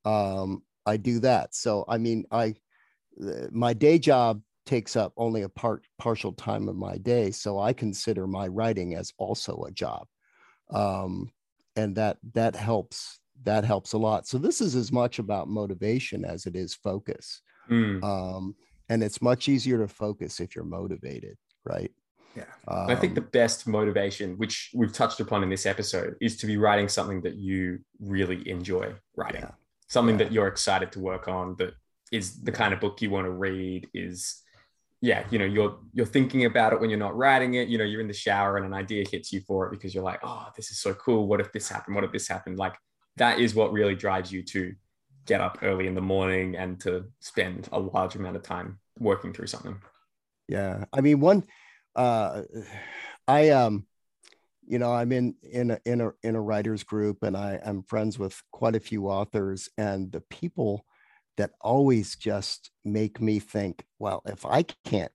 um 0.07 0.63
i 0.87 0.97
do 0.97 1.21
that 1.21 1.55
so 1.55 1.85
i 1.87 1.99
mean 1.99 2.25
i 2.31 2.55
my 3.51 3.75
day 3.75 3.99
job 3.99 4.41
takes 4.65 4.97
up 4.97 5.13
only 5.17 5.43
a 5.43 5.49
part 5.49 5.85
partial 5.99 6.33
time 6.33 6.69
of 6.69 6.77
my 6.77 6.97
day 6.97 7.31
so 7.31 7.59
i 7.59 7.73
consider 7.73 8.27
my 8.27 8.47
writing 8.47 8.95
as 8.95 9.13
also 9.19 9.63
a 9.65 9.71
job 9.71 10.07
um 10.71 11.31
and 11.77 11.97
that 11.97 12.19
that 12.35 12.55
helps 12.55 13.20
that 13.45 13.65
helps 13.65 13.93
a 13.95 13.99
lot 13.99 14.27
so 14.27 14.39
this 14.39 14.61
is 14.61 14.75
as 14.75 14.91
much 14.93 15.19
about 15.19 15.49
motivation 15.49 16.25
as 16.25 16.47
it 16.47 16.55
is 16.57 16.75
focus 16.75 17.43
Mm. 17.71 18.03
um, 18.03 18.57
and 18.89 19.03
it's 19.03 19.23
much 19.23 19.49
easier 19.49 19.79
to 19.79 19.87
focus 19.87 20.41
if 20.41 20.57
you're 20.57 20.65
motivated 20.65 21.37
right 21.65 21.93
yeah 22.37 22.45
I 22.67 22.95
think 22.97 23.15
the 23.15 23.21
Um, 23.23 23.29
best 23.33 23.67
motivation, 23.67 24.37
which 24.39 24.71
we've 24.75 24.93
touched 24.93 25.21
upon 25.21 25.43
in 25.43 25.51
this 25.51 25.67
episode, 25.67 26.17
is 26.21 26.37
to 26.39 26.47
be 26.47 26.57
writing 26.57 26.89
something 26.89 27.21
that 27.23 27.35
you 27.37 27.81
really 28.01 28.49
enjoy 28.49 28.95
writing, 29.17 29.43
Yeah. 29.43 29.51
something 29.89 30.17
Yeah. 30.19 30.25
that 30.25 30.33
you're 30.33 30.47
excited 30.49 30.91
to 30.93 31.01
work 31.01 31.29
on, 31.29 31.57
that 31.57 31.75
is 32.13 32.41
the 32.43 32.53
kind 32.53 32.73
of 32.75 32.81
book 32.81 33.03
you 33.03 33.11
want 33.11 33.27
to 33.27 33.31
read. 33.33 33.89
Is 33.95 34.43
yeah, 35.01 35.27
you 35.31 35.39
know, 35.41 35.45
you're 35.57 35.79
you're 35.93 36.07
thinking 36.07 36.45
about 36.45 36.73
it 36.73 36.81
when 36.81 36.89
you're 36.91 36.99
not 37.09 37.17
writing 37.17 37.55
it. 37.55 37.69
You 37.69 37.79
know, 37.79 37.85
you're 37.85 38.01
in 38.01 38.09
the 38.15 38.23
shower 38.27 38.57
and 38.57 38.67
an 38.67 38.75
idea 38.75 39.05
hits 39.11 39.33
you 39.33 39.41
for 39.43 39.67
it 39.67 39.71
because 39.73 39.93
you're 39.95 40.05
like, 40.13 40.21
oh, 40.23 40.47
this 40.57 40.71
is 40.71 40.79
so 40.81 40.95
cool. 40.95 41.27
What 41.27 41.41
if 41.41 41.51
this 41.53 41.69
happened? 41.69 41.95
What 41.97 42.05
if 42.05 42.13
this 42.13 42.29
happened? 42.29 42.59
Like 42.59 42.75
that 43.17 43.39
is 43.39 43.55
what 43.55 43.73
really 43.73 43.95
drives 43.95 44.33
you 44.33 44.43
to 44.43 44.75
get 45.27 45.41
up 45.41 45.59
early 45.63 45.87
in 45.87 45.95
the 45.95 46.01
morning 46.01 46.57
and 46.57 46.81
to 46.81 47.05
spend 47.21 47.69
a 47.73 47.79
large 47.79 48.15
amount 48.15 48.37
of 48.37 48.43
time 48.43 48.79
working 48.99 49.33
through 49.33 49.47
something. 49.47 49.77
yeah 50.49 50.85
i 50.93 51.01
mean 51.01 51.21
one 51.21 51.45
uh 51.97 52.43
i 53.29 53.51
um 53.51 53.87
you 54.67 54.79
know 54.79 54.93
i'm 54.93 55.13
in 55.13 55.35
in 55.43 55.73
a 55.73 55.81
in 55.85 56.01
a 56.01 56.11
in 56.23 56.37
a 56.37 56.41
writers 56.41 56.83
group 56.85 57.23
and 57.23 57.37
i 57.37 57.59
am 57.65 57.83
friends 57.83 58.19
with 58.19 58.41
quite 58.53 58.77
a 58.77 58.81
few 58.81 59.09
authors 59.09 59.69
and 59.77 60.13
the 60.13 60.21
people 60.23 60.85
that 61.37 61.53
always 61.61 62.17
just 62.17 62.71
make 62.85 63.21
me 63.21 63.39
think 63.39 63.85
well 63.99 64.23
if 64.27 64.47
i 64.47 64.63
can't 64.85 65.13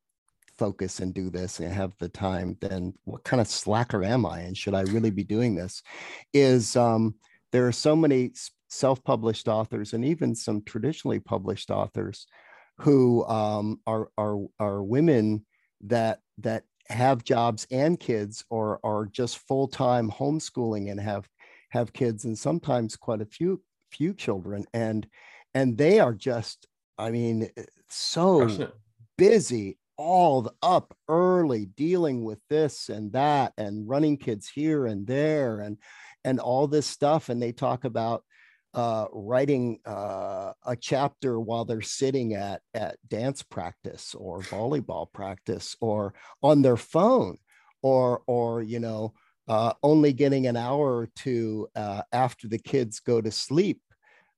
focus 0.58 0.99
and 0.99 1.13
do 1.13 1.29
this 1.29 1.60
and 1.60 1.71
have 1.71 1.93
the 1.99 2.10
time 2.10 2.58
then 2.62 2.93
what 3.03 3.23
kind 3.23 3.41
of 3.41 3.47
slacker 3.47 4.03
am 4.03 4.25
i 4.25 4.39
and 4.39 4.58
should 4.58 4.73
i 4.73 4.81
really 4.81 5.12
be 5.12 5.23
doing 5.23 5.55
this 5.55 5.81
is 6.34 6.75
um 6.75 7.15
there 7.55 7.65
are 7.65 7.71
so 7.71 7.95
many 7.95 8.33
self-published 8.67 9.47
authors 9.47 9.93
and 9.93 10.03
even 10.03 10.35
some 10.35 10.61
traditionally 10.63 11.21
published 11.21 11.71
authors 11.71 12.27
who 12.79 13.25
um, 13.27 13.79
are 13.87 14.09
are 14.17 14.37
are 14.59 14.83
women 14.83 15.45
that 15.79 16.19
that 16.37 16.63
have 16.89 17.23
jobs 17.23 17.65
and 17.71 17.97
kids 17.97 18.43
or 18.49 18.81
are 18.83 19.05
just 19.05 19.37
full-time 19.37 20.11
homeschooling 20.11 20.91
and 20.91 20.99
have 20.99 21.29
have 21.69 21.93
kids 21.93 22.25
and 22.25 22.37
sometimes 22.37 22.97
quite 22.97 23.21
a 23.21 23.25
few 23.25 23.61
few 23.89 24.13
children. 24.13 24.65
And 24.73 25.07
and 25.53 25.77
they 25.77 26.01
are 26.01 26.13
just 26.13 26.67
i 26.97 27.09
mean 27.09 27.49
so 27.87 28.69
busy 29.17 29.77
all 29.97 30.51
up 30.61 30.93
early 31.07 31.67
dealing 31.67 32.25
with 32.25 32.39
this 32.49 32.89
and 32.89 33.13
that 33.13 33.53
and 33.57 33.87
running 33.87 34.17
kids 34.17 34.51
here 34.53 34.85
and 34.87 35.07
there 35.07 35.61
and 35.61 35.77
and 36.25 36.39
all 36.39 36.67
this 36.67 36.88
stuff 36.88 37.29
and 37.29 37.41
they 37.41 37.53
talk 37.53 37.85
about 37.85 38.23
uh, 38.73 39.05
writing 39.13 39.79
uh, 39.85 40.51
a 40.65 40.75
chapter 40.75 41.39
while 41.39 41.63
they're 41.63 41.81
sitting 41.81 42.33
at 42.33 42.61
at 42.73 42.97
dance 43.07 43.41
practice 43.41 44.13
or 44.15 44.41
volleyball 44.41 45.07
practice 45.13 45.77
or 45.79 46.13
on 46.43 46.61
their 46.61 46.75
phone 46.75 47.38
or 47.81 48.21
or 48.27 48.61
you 48.61 48.79
know 48.79 49.13
uh, 49.47 49.71
only 49.81 50.11
getting 50.11 50.47
an 50.47 50.57
hour 50.57 50.97
or 50.97 51.09
two 51.15 51.69
uh, 51.75 52.01
after 52.11 52.49
the 52.49 52.57
kids 52.57 52.99
go 52.99 53.21
to 53.21 53.31
sleep 53.31 53.79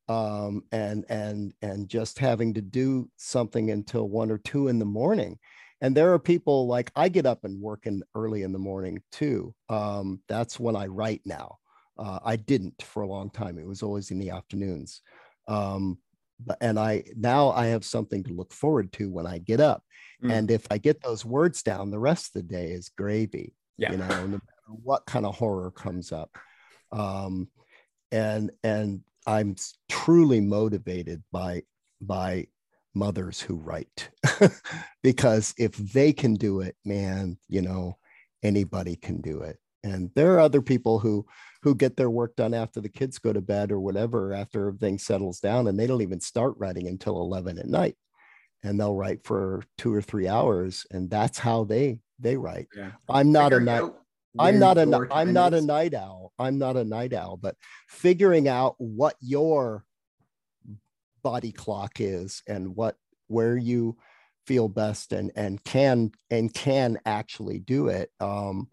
um, 0.08 0.64
and 0.72 1.04
and 1.10 1.54
and 1.64 1.90
just 1.90 2.20
having 2.20 2.54
to 2.54 2.62
do 2.62 3.10
something 3.18 3.72
until 3.72 4.08
one 4.08 4.30
or 4.30 4.38
two 4.38 4.68
in 4.68 4.78
the 4.78 4.86
morning. 4.86 5.40
And 5.82 5.96
there 5.96 6.14
are 6.14 6.20
people 6.20 6.68
like 6.68 6.92
i 6.96 7.08
get 7.08 7.26
up 7.26 7.44
and 7.44 7.62
work 7.62 7.86
in 7.86 8.04
early 8.16 8.44
in 8.44 8.52
the 8.52 8.60
morning 8.60 9.02
too. 9.12 9.56
Um, 9.70 10.22
that's 10.28 10.60
when 10.60 10.76
i 10.76 10.86
write 10.86 11.22
now 11.26 11.58
uh, 12.00 12.20
i 12.26 12.36
didn't 12.36 12.82
for 12.82 13.04
a 13.04 13.08
long 13.08 13.30
time. 13.30 13.58
It 13.58 13.68
was 13.68 13.84
always 13.84 14.12
in 14.12 14.20
the 14.20 14.30
afternoons. 14.32 15.02
Um, 15.48 15.98
but 16.46 16.58
and 16.62 16.78
i 16.78 17.04
now 17.16 17.50
i 17.52 17.68
have 17.68 17.84
something 17.84 18.24
to 18.24 18.34
look 18.34 18.54
forward 18.54 18.92
to 18.94 19.10
when 19.10 19.26
i 19.26 19.40
get 19.40 19.60
up. 19.60 19.84
Mm. 20.24 20.32
and 20.34 20.52
if 20.52 20.66
i 20.72 20.78
get 20.78 21.02
those 21.02 21.24
words 21.26 21.64
down 21.64 21.90
the 21.92 22.00
rest 22.00 22.28
of 22.28 22.34
the 22.34 22.48
day 22.56 22.72
is 22.72 22.90
gravy 22.90 23.54
Yeah. 23.78 23.92
you 23.92 23.98
know 23.98 24.08
no 24.08 24.28
matter 24.28 24.74
what 24.84 25.06
kind 25.06 25.26
of 25.26 25.36
horror 25.36 25.72
comes 25.72 26.12
up. 26.12 26.38
Um, 26.92 27.50
and 28.12 28.52
and 28.64 29.02
i'm 29.26 29.56
truly 29.90 30.42
motivated 30.42 31.24
by 31.32 31.64
by 32.02 32.48
mothers 32.94 33.40
who 33.42 33.56
write. 33.56 34.10
Because 35.04 35.54
if 35.58 35.74
they 35.78 36.14
can 36.14 36.34
do 36.36 36.62
it 36.62 36.76
man 36.86 37.38
you 37.50 37.62
know 37.62 37.98
anybody 38.44 38.96
can 38.96 39.22
do 39.22 39.42
it. 39.42 39.58
And 39.84 40.12
there 40.16 40.34
are 40.36 40.40
other 40.40 40.62
people 40.62 41.00
who 41.00 41.26
who 41.68 41.76
get 41.76 41.98
their 41.98 42.10
work 42.10 42.36
done 42.38 42.54
after 42.54 42.80
the 42.80 42.88
kids 42.88 43.20
go 43.20 43.34
to 43.34 43.42
bed 43.42 43.74
or 43.74 43.80
whatever 43.80 44.34
after 44.34 44.68
everything 44.68 44.98
settles 44.98 45.42
down 45.42 45.68
and 45.68 45.78
they 45.78 45.86
don't 45.86 46.02
even 46.02 46.22
start 46.22 46.54
writing 46.58 46.88
until 46.88 47.20
11 47.20 47.60
at 47.60 47.68
night. 47.68 47.96
And 48.64 48.80
they'll 48.80 48.96
write 48.96 49.26
for 49.26 49.64
two 49.78 49.94
or 49.94 50.02
three 50.02 50.30
hours 50.30 50.86
and 50.92 51.10
that's 51.10 51.38
how 51.38 51.66
they 51.66 52.00
they 52.20 52.38
write. 52.38 52.68
Yeah. 52.76 52.92
I'm 53.10 53.32
not 53.34 53.52
a 53.52 53.60
night 53.60 53.92
I'm 54.40 54.60
not 54.60 54.78
a 54.78 54.82
I'm 54.82 55.10
time 55.10 55.34
not 55.34 55.54
a 55.54 55.62
night 55.62 55.94
owl. 55.94 56.32
I'm 56.40 56.58
not 56.58 56.78
a 56.78 56.84
night 56.86 57.14
owl, 57.14 57.38
but 57.38 57.56
figuring 57.90 58.48
out 58.48 58.76
what 58.78 59.16
your 59.20 59.84
body 61.22 61.52
clock 61.52 62.00
is 62.00 62.44
and 62.48 62.76
what 62.76 62.96
where 63.28 63.58
you 63.58 63.98
feel 64.46 64.70
best 64.70 65.12
and 65.12 65.32
and 65.36 65.62
can 65.64 66.12
and 66.30 66.54
can 66.54 66.98
actually 67.06 67.60
do 67.60 67.90
it 67.90 68.10
um, 68.22 68.70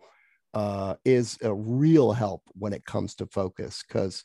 uh, 0.55 0.95
is 1.05 1.38
a 1.43 1.53
real 1.53 2.12
help 2.12 2.43
when 2.55 2.73
it 2.73 2.85
comes 2.85 3.14
to 3.17 3.27
focus 3.27 3.83
because 3.87 4.25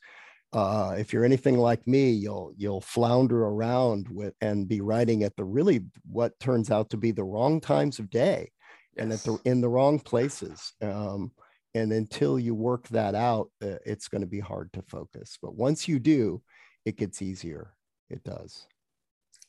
uh, 0.54 0.96
if 0.98 1.14
you're 1.14 1.26
anything 1.26 1.58
like 1.58 1.86
me 1.86 2.10
you'll 2.10 2.52
you'll 2.58 2.82
flounder 2.82 3.46
around 3.46 4.08
with 4.10 4.34
and 4.42 4.68
be 4.68 4.82
writing 4.82 5.24
at 5.24 5.36
the 5.36 5.44
really 5.44 5.82
what 6.10 6.40
turns 6.40 6.72
out 6.72 6.90
to 6.90 6.98
be 6.98 7.12
the 7.12 7.24
wrong 7.24 7.60
times 7.62 8.00
of 8.00 8.10
day 8.10 8.52
and 8.98 9.12
at 9.12 9.20
the 9.20 9.38
in 9.46 9.62
the 9.62 9.70
wrong 9.70 10.00
places 10.00 10.74
um, 10.82 11.32
and 11.76 11.92
until 11.92 12.40
you 12.40 12.56
work 12.56 12.88
that 12.88 13.14
out 13.14 13.50
uh, 13.64 13.78
it's 13.86 14.08
going 14.08 14.22
to 14.22 14.28
be 14.28 14.40
hard 14.40 14.72
to 14.74 14.82
focus 14.84 15.38
but 15.42 15.56
once 15.56 15.88
you 15.88 16.00
do 16.00 16.42
it 16.86 16.98
gets 16.98 17.22
easier. 17.22 17.74
It 18.10 18.24
does. 18.24 18.66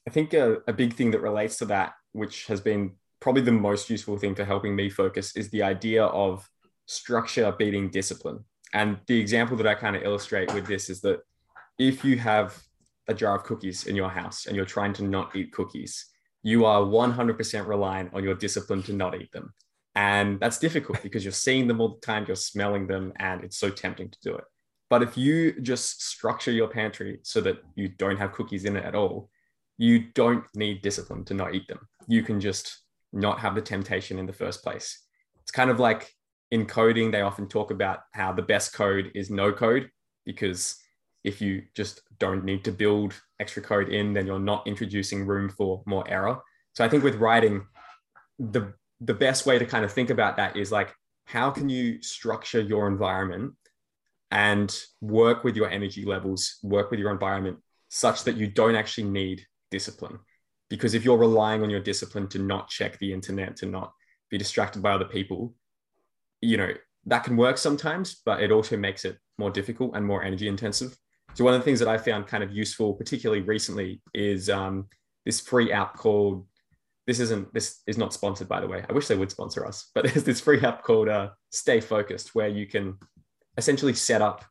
I 0.07 0.11
think 0.11 0.35
a, 0.35 0.59
a 0.67 0.73
big 0.73 0.95
thing 0.95 1.11
that 1.13 1.21
relates 1.21 1.59
to 1.59 1.65
that, 1.67 1.95
which 2.13 2.47
has 2.47 2.61
been 2.61 2.93
probably 3.21 3.43
the 3.43 3.53
most 3.53 3.91
useful 3.91 4.19
thing 4.19 4.35
for 4.35 4.45
helping 4.45 4.77
me 4.77 4.91
focus, 4.91 5.37
is 5.37 5.51
the 5.51 5.63
idea 5.63 6.05
of 6.05 6.49
structure 6.91 7.53
beating 7.53 7.89
discipline. 7.89 8.45
And 8.75 8.99
the 9.07 9.19
example 9.19 9.57
that 9.57 9.67
I 9.67 9.75
kind 9.75 9.97
of 9.97 10.03
illustrate 10.03 10.53
with 10.53 10.67
this 10.67 10.91
is 10.91 11.01
that 11.03 11.21
if 11.79 12.05
you 12.05 12.19
have 12.19 12.61
a 13.09 13.15
jar 13.15 13.37
of 13.37 13.45
cookies 13.45 13.87
in 13.87 13.97
your 13.97 14.11
house 14.11 14.47
and 14.47 14.57
you're 14.57 14.65
trying 14.65 14.93
to 14.95 15.05
not 15.05 15.35
eat 15.35 15.53
cookies, 15.53 16.07
you 16.43 16.65
are 16.65 16.81
100% 16.81 17.67
reliant 17.67 18.13
on 18.15 18.25
your 18.25 18.35
discipline 18.35 18.83
to 18.85 18.93
not 18.93 19.21
eat 19.21 19.31
them. 19.33 19.53
And 19.95 20.39
that's 20.41 20.59
difficult 20.59 21.03
because 21.03 21.25
you're 21.25 21.33
seeing 21.33 21.67
them 21.67 21.81
all 21.81 21.95
the 21.95 22.01
time, 22.01 22.25
you're 22.27 22.37
smelling 22.37 22.87
them, 22.87 23.13
and 23.17 23.43
it's 23.45 23.59
so 23.59 23.71
tempting 23.71 24.11
to 24.11 24.19
do 24.23 24.35
it. 24.37 24.45
But 24.89 25.03
if 25.03 25.17
you 25.17 25.61
just 25.61 26.03
structure 26.03 26.51
your 26.51 26.69
pantry 26.69 27.21
so 27.23 27.41
that 27.43 27.59
you 27.77 27.89
don't 27.89 28.19
have 28.19 28.33
cookies 28.33 28.65
in 28.65 28.77
it 28.77 28.85
at 28.85 28.95
all, 28.95 29.31
you 29.79 30.07
don't 30.15 30.45
need 30.55 30.83
discipline 30.83 31.25
to 31.27 31.35
not 31.35 31.55
eat 31.55 31.69
them. 31.69 31.81
You 32.09 32.23
can 32.23 32.41
just 32.41 32.81
not 33.13 33.41
have 33.41 33.55
the 33.55 33.63
temptation 33.63 34.19
in 34.19 34.27
the 34.27 34.33
first 34.33 34.63
place. 34.63 34.99
It's 35.43 35.53
kind 35.53 35.71
of 35.71 35.81
like 35.81 36.13
in 36.51 36.67
coding, 36.67 37.11
they 37.11 37.21
often 37.21 37.49
talk 37.49 37.71
about 37.71 38.01
how 38.13 38.33
the 38.33 38.43
best 38.43 38.73
code 38.73 39.13
is 39.15 39.31
no 39.31 39.53
code 39.53 39.91
because 40.27 40.77
if 41.23 41.41
you 41.41 41.63
just 41.75 42.01
don't 42.19 42.45
need 42.45 42.65
to 42.65 42.73
build 42.73 43.15
extra 43.39 43.63
code 43.63 43.89
in, 43.89 44.13
then 44.13 44.27
you're 44.27 44.39
not 44.39 44.67
introducing 44.67 45.27
room 45.27 45.49
for 45.49 45.83
more 45.87 46.09
error. 46.09 46.39
So 46.75 46.85
I 46.85 46.89
think 46.89 47.05
with 47.05 47.17
writing, 47.17 47.67
the 48.39 48.73
the 49.03 49.15
best 49.15 49.47
way 49.47 49.59
to 49.59 49.65
kind 49.65 49.85
of 49.85 49.93
think 49.93 50.11
about 50.11 50.37
that 50.37 50.57
is 50.57 50.71
like 50.71 50.95
how 51.25 51.51
can 51.51 51.69
you 51.69 52.03
structure 52.03 52.61
your 52.61 52.87
environment 52.87 53.55
and 54.31 54.77
work 55.01 55.43
with 55.43 55.57
your 55.57 55.71
energy 55.71 56.05
levels, 56.05 56.59
work 56.63 56.91
with 56.91 57.01
your 57.01 57.11
environment 57.11 57.59
such 57.89 58.25
that 58.25 58.37
you 58.37 58.47
don't 58.47 58.75
actually 58.75 59.09
need 59.09 59.45
discipline. 59.71 60.19
Because 60.69 60.95
if 60.95 61.05
you're 61.05 61.19
relying 61.19 61.63
on 61.63 61.71
your 61.71 61.81
discipline 61.81 62.29
to 62.29 62.39
not 62.39 62.69
check 62.69 62.99
the 62.99 63.13
internet, 63.13 63.57
to 63.57 63.67
not 63.67 63.93
be 64.31 64.39
distracted 64.39 64.83
by 64.83 64.93
other 64.93 65.07
people, 65.07 65.55
you 66.41 66.57
know, 66.57 66.73
that 67.07 67.25
can 67.25 67.37
work 67.37 67.59
sometimes, 67.59 68.21
but 68.25 68.43
it 68.43 68.53
also 68.53 68.77
makes 68.77 69.05
it 69.05 69.19
more 69.39 69.51
difficult 69.51 69.93
and 69.95 70.05
more 70.05 70.23
energy 70.23 70.49
intensive. 70.49 70.97
So 71.35 71.45
one 71.45 71.55
of 71.55 71.61
the 71.61 71.65
things 71.65 71.79
that 71.79 71.89
I 71.89 71.97
found 71.97 72.27
kind 72.27 72.43
of 72.43 72.53
useful, 72.53 72.95
particularly 72.95 73.43
recently, 73.43 74.03
is 74.15 74.51
um, 74.51 74.87
this 75.25 75.41
free 75.41 75.73
app 75.73 75.97
called. 75.97 76.47
This 77.07 77.21
isn't. 77.21 77.53
This 77.55 77.81
is 77.87 77.99
not 77.99 78.13
sponsored, 78.13 78.49
by 78.49 78.61
the 78.61 78.69
way. 78.69 78.85
I 78.89 78.93
wish 78.93 79.07
they 79.07 79.17
would 79.17 79.31
sponsor 79.31 79.67
us, 79.67 79.91
but 79.95 80.05
there's 80.05 80.25
this 80.25 80.41
free 80.41 80.61
app 80.61 80.83
called 80.83 81.09
uh, 81.09 81.31
Stay 81.51 81.81
Focused, 81.81 82.35
where 82.35 82.49
you 82.49 82.67
can 82.67 82.97
essentially 83.57 83.95
set 83.95 84.23
up 84.23 84.45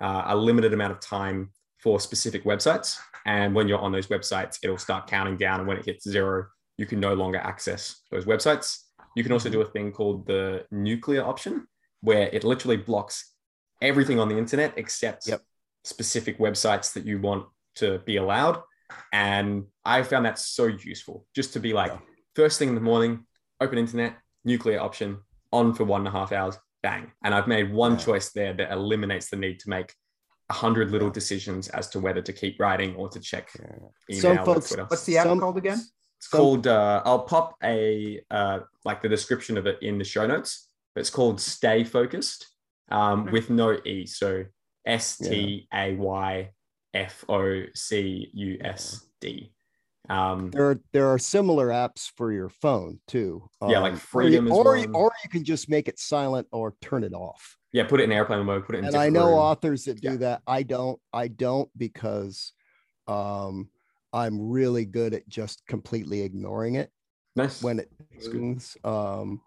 uh, 0.00 0.24
a 0.26 0.36
limited 0.36 0.72
amount 0.72 0.92
of 0.92 1.00
time 1.00 1.50
for 1.78 2.00
specific 2.00 2.44
websites. 2.44 2.98
And 3.26 3.54
when 3.54 3.68
you're 3.68 3.78
on 3.78 3.92
those 3.92 4.08
websites, 4.08 4.58
it'll 4.62 4.78
start 4.78 5.06
counting 5.06 5.36
down. 5.36 5.60
And 5.60 5.68
when 5.68 5.78
it 5.78 5.86
hits 5.86 6.08
zero, 6.08 6.46
you 6.76 6.86
can 6.86 7.00
no 7.00 7.14
longer 7.14 7.38
access 7.38 8.00
those 8.10 8.24
websites. 8.24 8.83
You 9.14 9.22
can 9.22 9.32
also 9.32 9.48
do 9.48 9.60
a 9.60 9.64
thing 9.64 9.92
called 9.92 10.26
the 10.26 10.66
nuclear 10.70 11.24
option, 11.24 11.66
where 12.00 12.28
it 12.32 12.44
literally 12.44 12.76
blocks 12.76 13.32
everything 13.80 14.18
on 14.18 14.28
the 14.28 14.36
internet 14.38 14.74
except 14.76 15.26
Yep. 15.26 15.42
specific 15.84 16.38
websites 16.38 16.92
that 16.94 17.04
you 17.04 17.20
want 17.20 17.46
to 17.76 17.98
be 18.00 18.16
allowed. 18.16 18.62
And 19.12 19.66
I 19.84 20.02
found 20.02 20.26
that 20.26 20.38
so 20.38 20.66
useful 20.66 21.26
just 21.34 21.52
to 21.54 21.60
be 21.60 21.72
like, 21.72 21.92
Yeah. 21.92 22.00
first 22.34 22.58
thing 22.58 22.68
in 22.68 22.74
the 22.74 22.80
morning, 22.80 23.26
open 23.60 23.78
internet, 23.78 24.16
nuclear 24.44 24.80
option, 24.80 25.20
on 25.52 25.74
for 25.74 25.84
one 25.84 26.00
and 26.02 26.08
a 26.08 26.10
half 26.10 26.32
hours, 26.32 26.56
bang. 26.82 27.12
And 27.22 27.34
I've 27.34 27.48
made 27.48 27.72
one 27.72 27.92
Yeah. 27.92 27.98
choice 28.04 28.30
there 28.32 28.52
that 28.54 28.72
eliminates 28.72 29.30
the 29.30 29.36
need 29.36 29.60
to 29.60 29.68
make 29.70 29.94
a 30.50 30.52
hundred 30.54 30.90
little 30.90 31.10
decisions 31.10 31.68
as 31.68 31.88
to 31.90 32.00
whether 32.00 32.20
to 32.20 32.32
keep 32.32 32.60
writing 32.60 32.94
or 32.96 33.08
to 33.08 33.18
check 33.20 33.50
email 34.10 34.20
Some 34.20 34.38
or 34.40 34.44
folks- 34.44 34.68
Twitter. 34.68 34.84
What's 34.84 35.04
the 35.04 35.18
app 35.18 35.26
Some- 35.26 35.40
called 35.40 35.56
again? 35.56 35.78
It's 36.24 36.30
called. 36.30 36.66
Uh, 36.66 37.02
I'll 37.04 37.24
pop 37.24 37.54
a 37.62 38.18
uh, 38.30 38.60
like 38.86 39.02
the 39.02 39.10
description 39.10 39.58
of 39.58 39.66
it 39.66 39.78
in 39.82 39.98
the 39.98 40.04
show 40.04 40.26
notes. 40.26 40.68
It's 40.96 41.10
called 41.10 41.38
Stay 41.38 41.84
Focused 41.84 42.46
um, 42.90 43.26
with 43.26 43.50
no 43.50 43.76
e. 43.84 44.06
So 44.06 44.46
S 44.86 45.18
T 45.18 45.68
A 45.74 45.94
Y 45.96 46.50
F 46.94 47.24
O 47.28 47.64
C 47.74 48.30
U 48.32 48.56
S 48.62 49.04
D. 49.20 49.52
Um, 50.08 50.48
there 50.50 50.70
are 50.70 50.80
there 50.94 51.08
are 51.08 51.18
similar 51.18 51.68
apps 51.68 52.10
for 52.16 52.32
your 52.32 52.48
phone 52.48 53.00
too. 53.06 53.46
Yeah, 53.60 53.80
like 53.80 53.92
Um, 53.92 53.98
Freedom 53.98 54.50
or, 54.50 54.78
you, 54.78 54.88
or, 54.94 55.04
or 55.04 55.12
you 55.24 55.28
can 55.28 55.44
just 55.44 55.68
make 55.68 55.88
it 55.88 55.98
silent 55.98 56.48
or 56.52 56.74
turn 56.80 57.04
it 57.04 57.12
off. 57.12 57.58
yeah, 57.74 57.84
put 57.84 58.00
it 58.00 58.04
in 58.04 58.12
airplane 58.12 58.46
mode. 58.46 58.64
Put 58.64 58.76
it 58.76 58.78
in. 58.78 58.84
and 58.86 58.96
I 58.96 59.10
know 59.10 59.26
room. 59.26 59.40
authors 59.40 59.84
that 59.84 60.00
do 60.00 60.12
Yeah. 60.12 60.16
that. 60.16 60.42
I 60.46 60.62
don't. 60.62 60.98
I 61.12 61.28
don't 61.28 61.68
because 61.76 62.54
um, 63.06 63.68
I'm 64.14 64.48
really 64.50 64.84
good 64.84 65.12
at 65.12 65.28
just 65.28 65.66
completely 65.66 66.22
ignoring 66.22 66.76
it 66.76 66.90
Nice. 67.36 67.62
when 67.62 67.80
it 67.80 67.90
That's 68.12 68.28
good. 68.28 68.36
rings. 68.40 68.76
Um, 68.84 69.40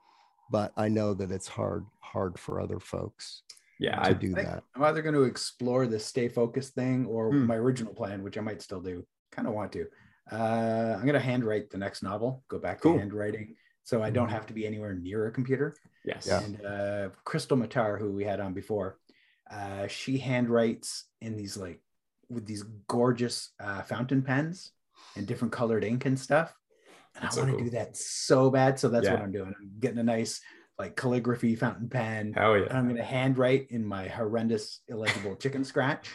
but 0.51 0.73
I 0.77 0.89
know 0.89 1.13
that 1.15 1.31
it's 1.31 1.47
hard 1.47 1.85
hard 2.01 2.37
for 2.39 2.59
other 2.61 2.79
folks 2.79 3.43
yeah, 3.79 3.95
to 3.95 4.09
I, 4.09 4.13
do 4.13 4.33
think 4.33 4.47
that. 4.47 4.63
I'm 4.75 4.83
either 4.83 5.01
going 5.01 5.15
to 5.15 5.23
explore 5.23 5.87
the 5.87 5.99
stay 5.99 6.27
focused 6.29 6.73
thing 6.75 7.05
or 7.05 7.31
Hmm. 7.31 7.45
my 7.47 7.55
original 7.55 7.93
plan, 7.93 8.23
which 8.23 8.37
I 8.37 8.41
might 8.41 8.61
still 8.61 8.81
do. 8.81 9.05
Kind 9.31 9.47
of 9.47 9.53
want 9.53 9.71
to. 9.73 9.85
Uh, 10.31 10.95
I'm 10.97 11.03
going 11.05 11.13
to 11.13 11.19
handwrite 11.19 11.69
the 11.69 11.77
next 11.77 12.01
novel. 12.03 12.43
Go 12.49 12.59
back 12.59 12.81
Cool. 12.81 12.93
to 12.93 12.99
handwriting, 12.99 13.55
so 13.83 14.01
I 14.03 14.09
don't 14.09 14.29
have 14.29 14.45
to 14.47 14.53
be 14.53 14.65
anywhere 14.65 14.93
near 14.93 15.27
a 15.27 15.31
computer. 15.31 15.75
yes. 16.03 16.25
Yeah. 16.27 16.41
And 16.43 16.65
uh, 16.65 17.09
Krystle 17.25 17.57
Matar, 17.65 17.97
who 17.99 18.11
we 18.11 18.23
had 18.25 18.39
on 18.41 18.53
before, 18.53 18.97
uh, 19.51 19.87
she 19.87 20.17
handwrites 20.19 21.03
in 21.21 21.37
these 21.37 21.55
like 21.55 21.79
with 22.29 22.45
these 22.45 22.63
gorgeous 22.87 23.51
uh, 23.59 23.81
fountain 23.83 24.21
pens 24.21 24.71
and 25.15 25.25
different 25.27 25.51
colored 25.53 25.83
ink 25.83 26.05
and 26.05 26.19
stuff. 26.19 26.53
And 27.15 27.23
That's 27.23 27.35
I 27.37 27.41
so 27.41 27.41
want 27.43 27.51
to 27.53 27.57
cool. 27.57 27.65
do 27.65 27.77
that 27.77 27.97
so 27.97 28.49
bad. 28.51 28.79
So 28.79 28.89
that's 28.89 29.07
what 29.09 29.19
I'm 29.19 29.31
doing. 29.31 29.53
I'm 29.59 29.71
getting 29.79 29.97
a 29.97 30.03
nice 30.03 30.41
like 30.77 30.95
calligraphy 30.95 31.55
fountain 31.55 31.89
pen. 31.89 32.33
Hell 32.33 32.53
And 32.53 32.65
yeah. 32.65 32.77
I'm 32.77 32.87
gonna 32.87 33.03
handwrite 33.03 33.67
in 33.71 33.85
my 33.85 34.07
horrendous 34.07 34.81
illegible 34.87 35.35
chicken 35.39 35.63
scratch. 35.63 36.09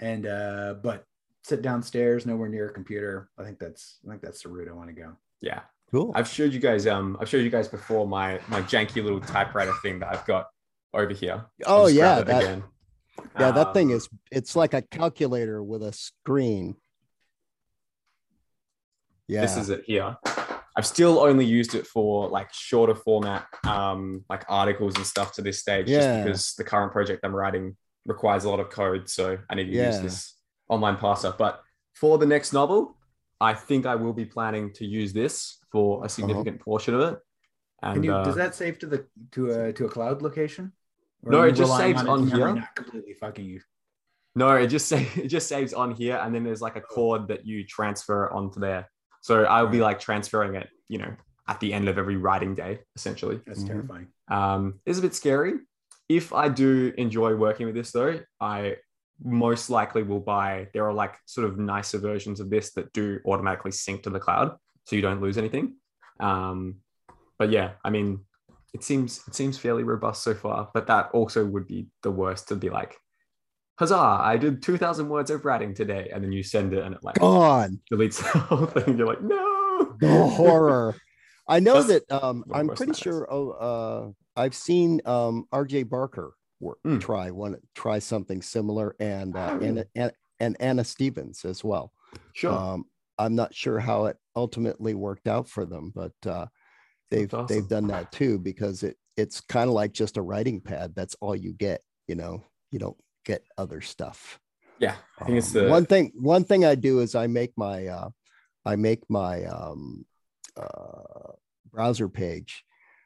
And 0.00 0.26
uh, 0.26 0.76
but 0.82 1.04
sit 1.44 1.60
downstairs, 1.60 2.24
nowhere 2.24 2.48
near 2.48 2.68
a 2.68 2.72
computer. 2.72 3.28
I 3.38 3.44
think 3.44 3.58
that's 3.58 3.98
I 4.06 4.10
think 4.10 4.22
that's 4.22 4.42
the 4.42 4.48
route 4.48 4.68
I 4.68 4.72
want 4.72 4.88
to 4.88 4.94
go. 4.94 5.12
Yeah. 5.42 5.60
Cool. 5.90 6.12
I've 6.14 6.28
showed 6.28 6.54
you 6.54 6.60
guys. 6.60 6.86
Um, 6.86 7.18
I've 7.20 7.28
showed 7.28 7.44
you 7.44 7.50
guys 7.50 7.68
before 7.68 8.08
my 8.08 8.40
my 8.48 8.62
janky 8.62 9.02
little 9.04 9.20
typewriter 9.20 9.74
thing 9.82 9.98
that 9.98 10.08
I've 10.08 10.24
got 10.24 10.46
over 10.94 11.12
here. 11.12 11.44
Oh 11.66 11.86
yeah, 11.86 12.22
that 12.22 12.42
again. 12.42 12.64
Yeah 13.38 13.50
that 13.50 13.74
thing 13.74 13.90
Um, 13.90 13.96
is 13.96 14.08
it's 14.30 14.56
like 14.56 14.74
a 14.74 14.82
calculator 14.82 15.62
with 15.62 15.82
a 15.82 15.92
screen. 15.92 16.76
Yeah. 19.28 19.42
this 19.42 19.56
is 19.56 19.70
it 19.70 19.84
here. 19.86 20.16
I've 20.76 20.86
still 20.86 21.20
only 21.20 21.44
used 21.44 21.74
it 21.74 21.86
for 21.86 22.28
like 22.28 22.52
shorter 22.52 22.94
format, 22.94 23.46
um, 23.66 24.24
like 24.28 24.44
articles 24.48 24.96
and 24.96 25.06
stuff 25.06 25.32
to 25.34 25.42
this 25.42 25.58
stage, 25.58 25.88
Yeah. 25.88 25.98
just 25.98 26.24
because 26.24 26.54
the 26.54 26.64
current 26.64 26.92
project 26.92 27.20
I'm 27.24 27.34
writing 27.34 27.76
requires 28.06 28.44
a 28.44 28.50
lot 28.50 28.60
of 28.60 28.70
code. 28.70 29.08
So 29.08 29.38
I 29.50 29.54
need 29.54 29.66
to 29.66 29.72
use 29.72 30.00
this 30.00 30.36
online 30.68 30.96
parser. 30.96 31.36
But 31.36 31.62
for 31.94 32.18
the 32.18 32.26
next 32.26 32.52
novel, 32.52 32.96
I 33.40 33.54
think 33.54 33.86
I 33.86 33.94
will 33.96 34.12
be 34.14 34.24
planning 34.24 34.72
to 34.74 34.86
use 34.86 35.12
this 35.12 35.58
for 35.70 36.04
a 36.04 36.08
significant 36.08 36.60
portion 36.60 36.94
of 36.94 37.00
it. 37.12 37.18
And 37.82 37.94
Can 37.94 38.04
you, 38.04 38.14
uh, 38.14 38.24
does 38.24 38.36
that 38.36 38.54
save 38.54 38.78
to 38.80 38.86
the 38.86 39.06
to 39.32 39.50
a 39.50 39.72
to 39.74 39.86
a 39.86 39.88
cloud 39.88 40.22
location? 40.22 40.72
Or 41.24 41.32
No, 41.32 41.42
it 41.42 41.52
just 41.52 41.76
saves 41.76 42.02
it 42.02 42.08
on 42.08 42.26
here. 42.28 42.52
Not 42.54 42.74
completely 42.74 43.14
fucking 43.14 43.44
you. 43.44 43.60
No, 44.34 44.50
it 44.52 44.68
just 44.68 44.88
say 44.88 45.08
it 45.16 45.28
just 45.28 45.48
saves 45.48 45.72
on 45.72 45.92
here, 45.94 46.16
and 46.22 46.34
then 46.34 46.44
there's 46.44 46.62
like 46.62 46.76
a 46.76 46.80
cord 46.80 47.28
that 47.28 47.46
you 47.46 47.64
transfer 47.64 48.30
onto 48.32 48.60
there. 48.60 48.88
So 49.20 49.44
I'll 49.44 49.68
be 49.68 49.80
like 49.80 50.00
transferring 50.00 50.56
it, 50.56 50.68
you 50.88 50.98
know, 50.98 51.14
at 51.48 51.60
the 51.60 51.72
end 51.72 51.88
of 51.88 51.96
every 51.98 52.16
writing 52.16 52.54
day, 52.54 52.80
essentially. 52.96 53.40
That's 53.46 53.62
Mhm. 53.62 53.68
terrifying. 53.68 54.08
Um, 54.28 54.80
it's 54.84 54.98
a 54.98 55.02
bit 55.02 55.14
scary. 55.14 55.54
If 56.08 56.32
I 56.32 56.48
do 56.48 56.92
enjoy 56.98 57.36
working 57.36 57.66
with 57.66 57.74
this, 57.76 57.92
though, 57.92 58.20
I 58.40 58.76
most 59.22 59.70
likely 59.70 60.02
will 60.02 60.18
buy. 60.20 60.68
There 60.74 60.84
are 60.86 60.92
like 60.92 61.14
sort 61.26 61.46
of 61.48 61.56
nicer 61.58 61.98
versions 61.98 62.40
of 62.40 62.50
this 62.50 62.72
that 62.74 62.92
do 62.92 63.20
automatically 63.24 63.70
sync 63.70 64.02
to 64.02 64.10
the 64.10 64.18
cloud, 64.18 64.56
so 64.84 64.96
you 64.96 65.02
don't 65.02 65.20
lose 65.20 65.38
anything. 65.38 65.76
Um, 66.18 66.80
but 67.38 67.50
yeah, 67.50 67.72
I 67.84 67.90
mean, 67.90 68.24
it 68.72 68.82
seems 68.84 69.22
it 69.28 69.34
seems 69.34 69.58
fairly 69.58 69.82
robust 69.82 70.22
so 70.22 70.34
far. 70.34 70.70
But 70.74 70.86
that 70.86 71.10
also 71.12 71.44
would 71.44 71.66
be 71.66 71.88
the 72.02 72.10
worst 72.10 72.48
to 72.48 72.56
be 72.56 72.70
like, 72.70 72.96
huzzah, 73.78 73.96
I 73.96 74.36
did 74.36 74.62
2,000 74.62 75.08
words 75.08 75.30
of 75.30 75.44
writing 75.44 75.74
today. 75.74 76.10
And 76.12 76.22
then 76.24 76.32
you 76.32 76.42
send 76.42 76.72
it 76.72 76.84
and 76.84 76.94
it 76.94 77.02
like 77.02 77.18
Gone. 77.18 77.80
deletes 77.92 78.18
the 78.22 78.38
whole 78.38 78.66
thing. 78.74 78.98
You're 78.98 79.06
like, 79.06 79.22
no. 79.22 79.96
The 80.00 80.24
horror. 80.24 80.96
I 81.48 81.60
know 81.60 81.82
That's 81.82 82.06
that 82.08 82.22
um, 82.24 82.44
I'm 82.52 82.68
pretty 82.68 82.94
sure. 82.94 83.26
Oh, 83.30 83.50
uh, 83.50 84.10
I've 84.40 84.54
seen 84.54 85.00
um, 85.04 85.46
R.J. 85.52 85.84
Barker 85.84 86.34
work, 86.60 86.78
Mm. 86.86 87.00
try 87.00 87.30
one, 87.30 87.56
try 87.74 87.98
something 87.98 88.40
similar, 88.40 88.94
and 89.00 89.36
uh, 89.36 89.58
Oh, 89.60 89.64
and, 89.64 89.84
and 89.94 90.12
and 90.40 90.56
Anna 90.60 90.84
Stephens 90.84 91.44
as 91.44 91.62
well. 91.62 91.92
Sure. 92.32 92.52
Um, 92.52 92.84
I'm 93.18 93.34
not 93.34 93.54
sure 93.54 93.78
how 93.78 94.06
it 94.06 94.16
ultimately 94.34 94.94
worked 94.94 95.28
out 95.28 95.48
for 95.48 95.64
them, 95.66 95.92
but 95.94 96.12
uh, 96.26 96.46
they've 97.12 97.30
That's 97.30 97.52
they've 97.52 97.68
done 97.68 97.86
that 97.88 98.10
too 98.12 98.38
because 98.38 98.82
it 98.82 98.96
it's 99.16 99.40
kind 99.40 99.68
of 99.68 99.74
like 99.74 99.92
just 99.92 100.16
a 100.16 100.22
writing 100.22 100.60
pad. 100.60 100.94
That's 100.94 101.16
all 101.20 101.36
you 101.36 101.52
get. 101.52 101.82
You 102.08 102.16
know, 102.16 102.44
you 102.70 102.78
don't 102.78 102.96
get 103.24 103.44
other 103.56 103.80
stuff. 103.80 104.40
yeah. 104.78 104.96
I 105.20 105.24
think 105.24 105.38
it's 105.38 105.52
Um, 105.54 105.62
the 105.62 105.68
one 105.70 105.86
thing. 105.86 106.12
One 106.16 106.44
thing 106.44 106.64
I 106.64 106.74
do 106.74 107.00
is 107.00 107.14
I 107.14 107.26
make 107.26 107.52
my 107.56 107.86
uh, 107.86 108.10
I 108.64 108.76
make 108.76 109.08
my 109.08 109.44
um, 109.44 110.04
uh, 110.56 111.32
browser 111.70 112.08
page 112.08 112.64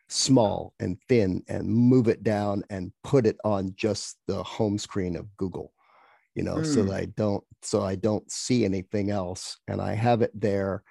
small 0.08 0.72
and 0.78 0.98
thin 1.08 1.42
and 1.48 1.66
move 1.68 2.06
it 2.08 2.22
down 2.22 2.62
and 2.70 2.92
put 3.02 3.26
it 3.26 3.36
on 3.44 3.74
just 3.76 4.18
the 4.28 4.42
home 4.42 4.78
screen 4.78 5.16
of 5.16 5.36
Google. 5.36 5.72
You 6.34 6.42
know, 6.44 6.62
so 6.62 6.82
Hmm. 6.82 6.88
that 6.88 6.94
I 6.94 7.04
don't 7.16 7.44
so 7.62 7.82
I 7.82 7.96
don't 7.96 8.30
see 8.30 8.64
anything 8.64 9.10
else, 9.10 9.58
and 9.68 9.80
I 9.80 9.94
have 9.94 10.22
it 10.22 10.32
there 10.34 10.82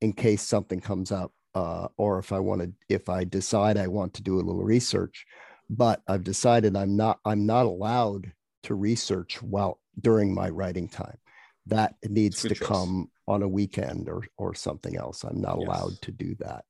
in 0.00 0.12
case 0.12 0.42
something 0.42 0.80
comes 0.80 1.12
up, 1.12 1.32
uh, 1.54 1.88
or 1.96 2.18
if 2.18 2.32
I 2.32 2.40
want 2.40 2.62
to, 2.62 2.72
if 2.88 3.08
I 3.08 3.24
decide 3.24 3.76
I 3.76 3.86
want 3.86 4.14
to 4.14 4.22
do 4.22 4.36
a 4.36 4.42
little 4.42 4.64
research. 4.64 5.26
But 5.70 6.02
I've 6.08 6.24
decided 6.24 6.76
I'm 6.76 6.96
not 6.96 7.20
I'm 7.24 7.46
not 7.46 7.66
allowed 7.66 8.32
to 8.64 8.74
research 8.74 9.42
while 9.42 9.80
during 10.00 10.34
my 10.34 10.50
writing 10.50 10.88
time. 10.88 11.18
That 11.66 11.94
needs 12.06 12.44
to 12.46 12.54
choice. 12.54 12.68
come 12.68 13.10
on 13.26 13.42
a 13.42 13.48
weekend 13.48 14.08
or 14.08 14.24
or 14.36 14.54
something 14.54 14.96
else. 14.96 15.24
I'm 15.24 15.40
not 15.40 15.56
Yes. 15.58 15.66
allowed 15.66 16.00
to 16.02 16.12
do 16.12 16.34
that. 16.40 16.64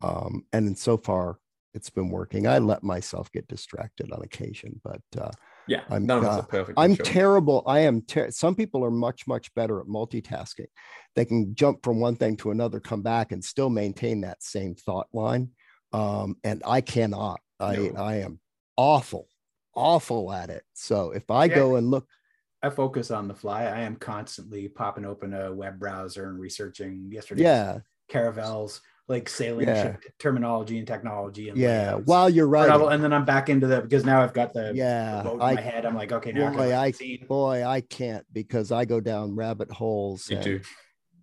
Um, 0.00 0.44
and 0.52 0.78
so 0.78 0.96
far, 0.96 1.38
it's 1.74 1.90
been 1.90 2.10
working. 2.10 2.46
I 2.46 2.58
let 2.58 2.82
myself 2.82 3.30
get 3.32 3.48
distracted 3.48 4.12
on 4.12 4.22
occasion, 4.22 4.80
but 4.84 5.02
uh, 5.20 5.30
yeah. 5.68 5.82
I'm, 5.90 6.06
none 6.06 6.24
uh, 6.24 6.28
are 6.28 6.42
perfect. 6.42 6.78
I'm 6.78 6.94
sure. 6.94 7.04
terrible. 7.04 7.62
I 7.66 7.80
am. 7.80 8.02
Ter- 8.02 8.30
Some 8.30 8.54
people 8.54 8.84
are 8.84 8.90
much 8.90 9.26
much 9.26 9.54
better 9.54 9.80
at 9.80 9.86
multitasking. 9.86 10.66
They 11.14 11.24
can 11.24 11.54
jump 11.54 11.84
from 11.84 12.00
one 12.00 12.16
thing 12.16 12.36
to 12.38 12.50
another, 12.50 12.80
come 12.80 13.02
back, 13.02 13.32
and 13.32 13.44
still 13.44 13.70
maintain 13.70 14.22
that 14.22 14.42
same 14.42 14.74
thought 14.74 15.08
line. 15.12 15.50
Um, 15.92 16.36
and 16.44 16.62
I 16.66 16.80
cannot. 16.80 17.40
I 17.60 17.76
No. 17.76 17.94
I 17.96 18.16
am 18.16 18.40
awful, 18.76 19.28
awful 19.74 20.32
at 20.32 20.50
it. 20.50 20.62
So 20.74 21.12
if 21.12 21.30
I 21.30 21.44
Yeah. 21.44 21.54
go 21.54 21.76
and 21.76 21.90
look, 21.90 22.06
I 22.62 22.70
focus 22.70 23.10
on 23.10 23.28
the 23.28 23.34
fly. 23.34 23.64
I 23.64 23.80
am 23.80 23.96
constantly 23.96 24.68
popping 24.68 25.04
open 25.04 25.32
a 25.32 25.52
web 25.52 25.78
browser 25.78 26.28
and 26.28 26.40
researching 26.40 27.08
yesterday's 27.10 27.44
yeah, 27.44 27.78
caravels, 28.08 28.80
like 29.08 29.28
sailing 29.28 29.66
Yeah. 29.66 29.82
ship 29.82 30.04
terminology 30.18 30.78
and 30.78 30.86
technology. 30.86 31.48
And 31.48 31.58
yeah. 31.58 31.94
layouts. 31.94 32.06
While 32.06 32.30
you're 32.30 32.46
right 32.46 32.70
and 32.70 33.02
then 33.02 33.12
I'm 33.12 33.24
back 33.24 33.48
into 33.48 33.66
the 33.66 33.80
because 33.80 34.04
now 34.04 34.22
I've 34.22 34.34
got 34.34 34.52
the, 34.52 34.72
yeah, 34.74 35.18
the 35.22 35.30
boat 35.30 35.36
in 35.36 35.42
I 35.42 35.54
my 35.54 35.60
head. 35.60 35.86
I'm 35.86 35.96
like, 35.96 36.12
okay, 36.12 36.32
now 36.32 36.50
boy, 36.52 36.70
write 36.70 36.94
I 37.02 37.18
boy, 37.26 37.64
I 37.64 37.80
can't 37.80 38.24
because 38.32 38.70
I 38.70 38.84
go 38.84 39.00
down 39.00 39.34
rabbit 39.34 39.70
holes. 39.70 40.28
Me 40.28 40.36
and- 40.36 40.44
too. 40.44 40.60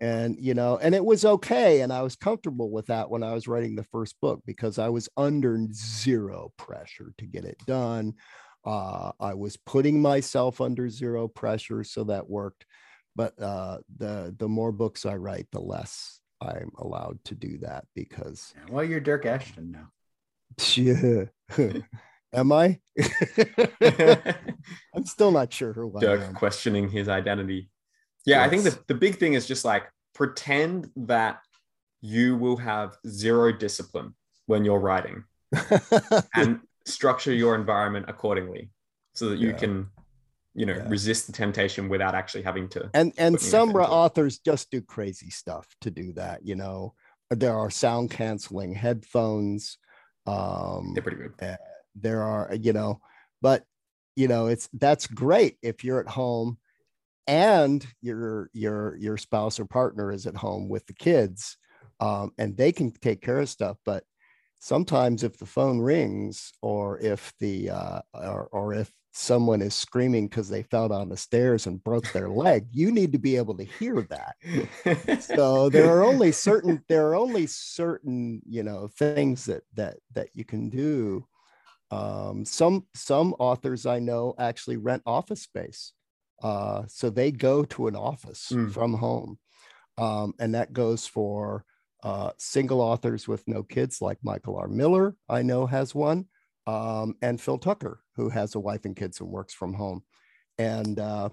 and 0.01 0.35
you 0.39 0.53
know 0.53 0.77
and 0.77 0.93
it 0.93 1.05
was 1.05 1.23
okay 1.23 1.79
and 1.79 1.93
i 1.93 2.01
was 2.01 2.17
comfortable 2.17 2.69
with 2.69 2.85
that 2.87 3.09
when 3.09 3.23
i 3.23 3.31
was 3.33 3.47
writing 3.47 3.77
the 3.77 3.83
first 3.95 4.19
book 4.19 4.41
because 4.45 4.77
i 4.77 4.89
was 4.89 5.07
under 5.15 5.57
zero 5.71 6.51
pressure 6.57 7.13
to 7.17 7.25
get 7.25 7.45
it 7.45 7.57
done 7.65 8.13
uh, 8.65 9.13
i 9.21 9.33
was 9.33 9.55
putting 9.55 10.01
myself 10.01 10.59
under 10.59 10.89
zero 10.89 11.29
pressure 11.29 11.81
so 11.81 12.03
that 12.03 12.29
worked 12.29 12.65
but 13.15 13.41
uh, 13.41 13.77
the 13.95 14.35
the 14.37 14.49
more 14.49 14.73
books 14.73 15.05
i 15.05 15.15
write 15.15 15.47
the 15.53 15.61
less 15.61 16.19
i'm 16.45 16.71
allowed 16.77 17.17
to 17.25 17.36
do 17.36 17.58
that 17.60 17.86
because 17.95 18.53
Well, 18.69 18.84
you're 18.84 19.01
Dyrk 19.01 19.25
Ashton 19.25 19.71
now. 19.71 19.88
yeah. 20.75 21.25
am 22.34 22.51
i 22.51 22.79
i'm 24.95 25.05
still 25.05 25.31
not 25.31 25.51
sure 25.53 25.73
who 25.73 25.91
I 25.97 26.01
Dyrk 26.01 26.27
am. 26.27 26.34
questioning 26.34 26.89
his 26.89 27.08
identity. 27.08 27.69
Yeah, 28.25 28.43
I 28.43 28.49
think 28.49 28.63
the, 28.63 28.77
the 28.88 28.95
big 28.95 29.17
thing 29.17 29.34
is 29.34 29.45
just 29.47 29.63
like 29.65 29.84
pretend 30.15 30.89
that 30.95 31.39
you 32.01 32.36
will 32.36 32.58
have 32.58 32.95
zero 33.08 33.51
discipline 33.51 34.15
when 34.47 34.65
you're 34.65 34.79
writing 34.79 35.23
and 36.36 36.60
structure 36.86 37.31
your 37.34 37.53
environment 37.55 38.05
accordingly 38.08 38.71
so 39.13 39.29
that 39.29 39.38
you 39.39 39.49
Yeah. 39.49 39.58
can, 39.58 39.88
you 40.55 40.65
know, 40.65 40.73
Yeah. 40.75 40.87
resist 40.89 41.27
the 41.27 41.33
temptation 41.33 41.89
without 41.89 42.15
actually 42.15 42.43
having 42.43 42.67
to. 42.69 42.89
and 42.93 43.11
and 43.17 43.39
some 43.39 43.69
effort 43.69 43.81
into 43.81 43.91
it. 43.91 43.95
authors 43.95 44.39
just 44.39 44.71
do 44.71 44.81
crazy 44.81 45.29
stuff 45.29 45.67
to 45.81 45.91
do 45.91 46.13
that 46.13 46.45
you 46.45 46.55
know 46.55 46.93
there 47.29 47.57
are 47.57 47.69
sound 47.69 48.09
canceling 48.09 48.73
headphones 48.73 49.77
um 50.27 50.91
They're 50.93 51.03
pretty 51.03 51.17
good. 51.17 51.57
there 51.95 52.21
are 52.21 52.55
you 52.55 52.73
know 52.73 53.01
but 53.41 53.63
you 54.15 54.27
know 54.27 54.47
it's 54.47 54.69
that's 54.73 55.07
great 55.07 55.57
if 55.61 55.83
you're 55.83 55.99
at 55.99 56.07
home 56.07 56.57
and 57.27 57.85
your 58.01 58.49
your 58.53 58.95
your 58.97 59.17
spouse 59.17 59.59
or 59.59 59.65
partner 59.65 60.11
is 60.11 60.25
at 60.27 60.35
home 60.37 60.69
with 60.69 60.85
the 60.87 60.93
kids 60.93 61.57
um, 61.99 62.31
and 62.37 62.55
they 62.55 62.71
can 62.71 62.91
take 62.91 63.21
care 63.21 63.39
of 63.39 63.49
stuff 63.49 63.77
but 63.85 64.03
sometimes 64.59 65.23
if 65.23 65.37
the 65.37 65.45
phone 65.45 65.79
rings 65.79 66.51
or 66.61 66.99
if 66.99 67.33
the 67.39 67.69
uh, 67.69 67.99
or, 68.13 68.47
or 68.51 68.73
if 68.73 68.91
someone 69.17 69.62
is 69.62 69.73
screaming 69.73 70.28
because 70.28 70.49
they 70.49 70.63
fell 70.63 70.89
down 70.89 71.08
the 71.10 71.17
stairs 71.17 71.67
and 71.67 71.84
broke 71.84 72.12
their 72.12 72.30
leg 72.30 72.67
you 72.71 72.91
need 72.91 73.13
to 73.13 73.17
be 73.19 73.38
able 73.38 73.56
to 73.58 73.63
hear 73.63 74.01
that. 74.10 74.36
So 75.19 75.69
there 75.69 75.88
are 75.89 76.04
only 76.04 76.32
certain 76.32 76.84
there 76.89 77.08
are 77.08 77.15
only 77.15 77.47
certain 77.47 78.41
you 78.47 78.63
know 78.63 78.88
things 78.88 79.45
that 79.45 79.63
that 79.75 79.97
that 80.13 80.30
you 80.34 80.45
can 80.45 80.69
do. 80.69 81.28
Um 81.91 82.45
some 82.45 82.88
some 82.95 83.34
authors 83.39 83.86
i 83.86 83.99
know 83.99 84.34
actually 84.39 84.78
rent 84.78 85.04
office 85.06 85.43
space 85.43 85.93
uh 86.43 86.84
so 86.88 87.10
they 87.10 87.32
go 87.32 87.63
to 87.65 87.88
an 87.88 87.95
office 87.95 88.51
Mm. 88.51 88.71
from 88.73 88.93
home. 88.95 89.39
Um 89.97 90.34
and 90.39 90.56
that 90.56 90.73
goes 90.73 91.08
for 91.08 91.65
uh 92.04 92.32
single 92.38 92.82
authors 92.82 93.28
with 93.28 93.43
no 93.47 93.63
kids 93.63 94.01
like 94.01 94.19
michael 94.23 94.58
r. 94.58 94.67
Miller 94.67 95.15
i 95.30 95.41
know 95.41 95.65
has 95.67 95.95
one 95.95 96.25
um 96.67 97.15
and 97.21 97.39
phil 97.39 97.58
tucker 97.58 98.01
who 98.15 98.30
has 98.30 98.56
a 98.56 98.60
wife 98.60 98.86
and 98.86 98.95
kids 98.95 99.19
and 99.19 99.30
works 99.30 99.54
from 99.54 99.73
home 99.73 100.01
and 100.58 100.99
uh 100.99 101.30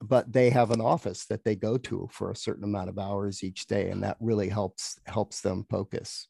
but 0.00 0.30
they 0.32 0.50
have 0.50 0.70
an 0.70 0.80
office 0.80 1.24
that 1.26 1.44
they 1.44 1.54
go 1.54 1.78
to 1.78 2.08
for 2.12 2.30
a 2.30 2.36
certain 2.36 2.64
amount 2.64 2.88
of 2.88 2.98
hours 2.98 3.42
each 3.44 3.66
day 3.66 3.90
and 3.90 4.02
that 4.02 4.16
really 4.20 4.48
helps 4.48 4.98
helps 5.06 5.40
them 5.40 5.64
focus 5.70 6.28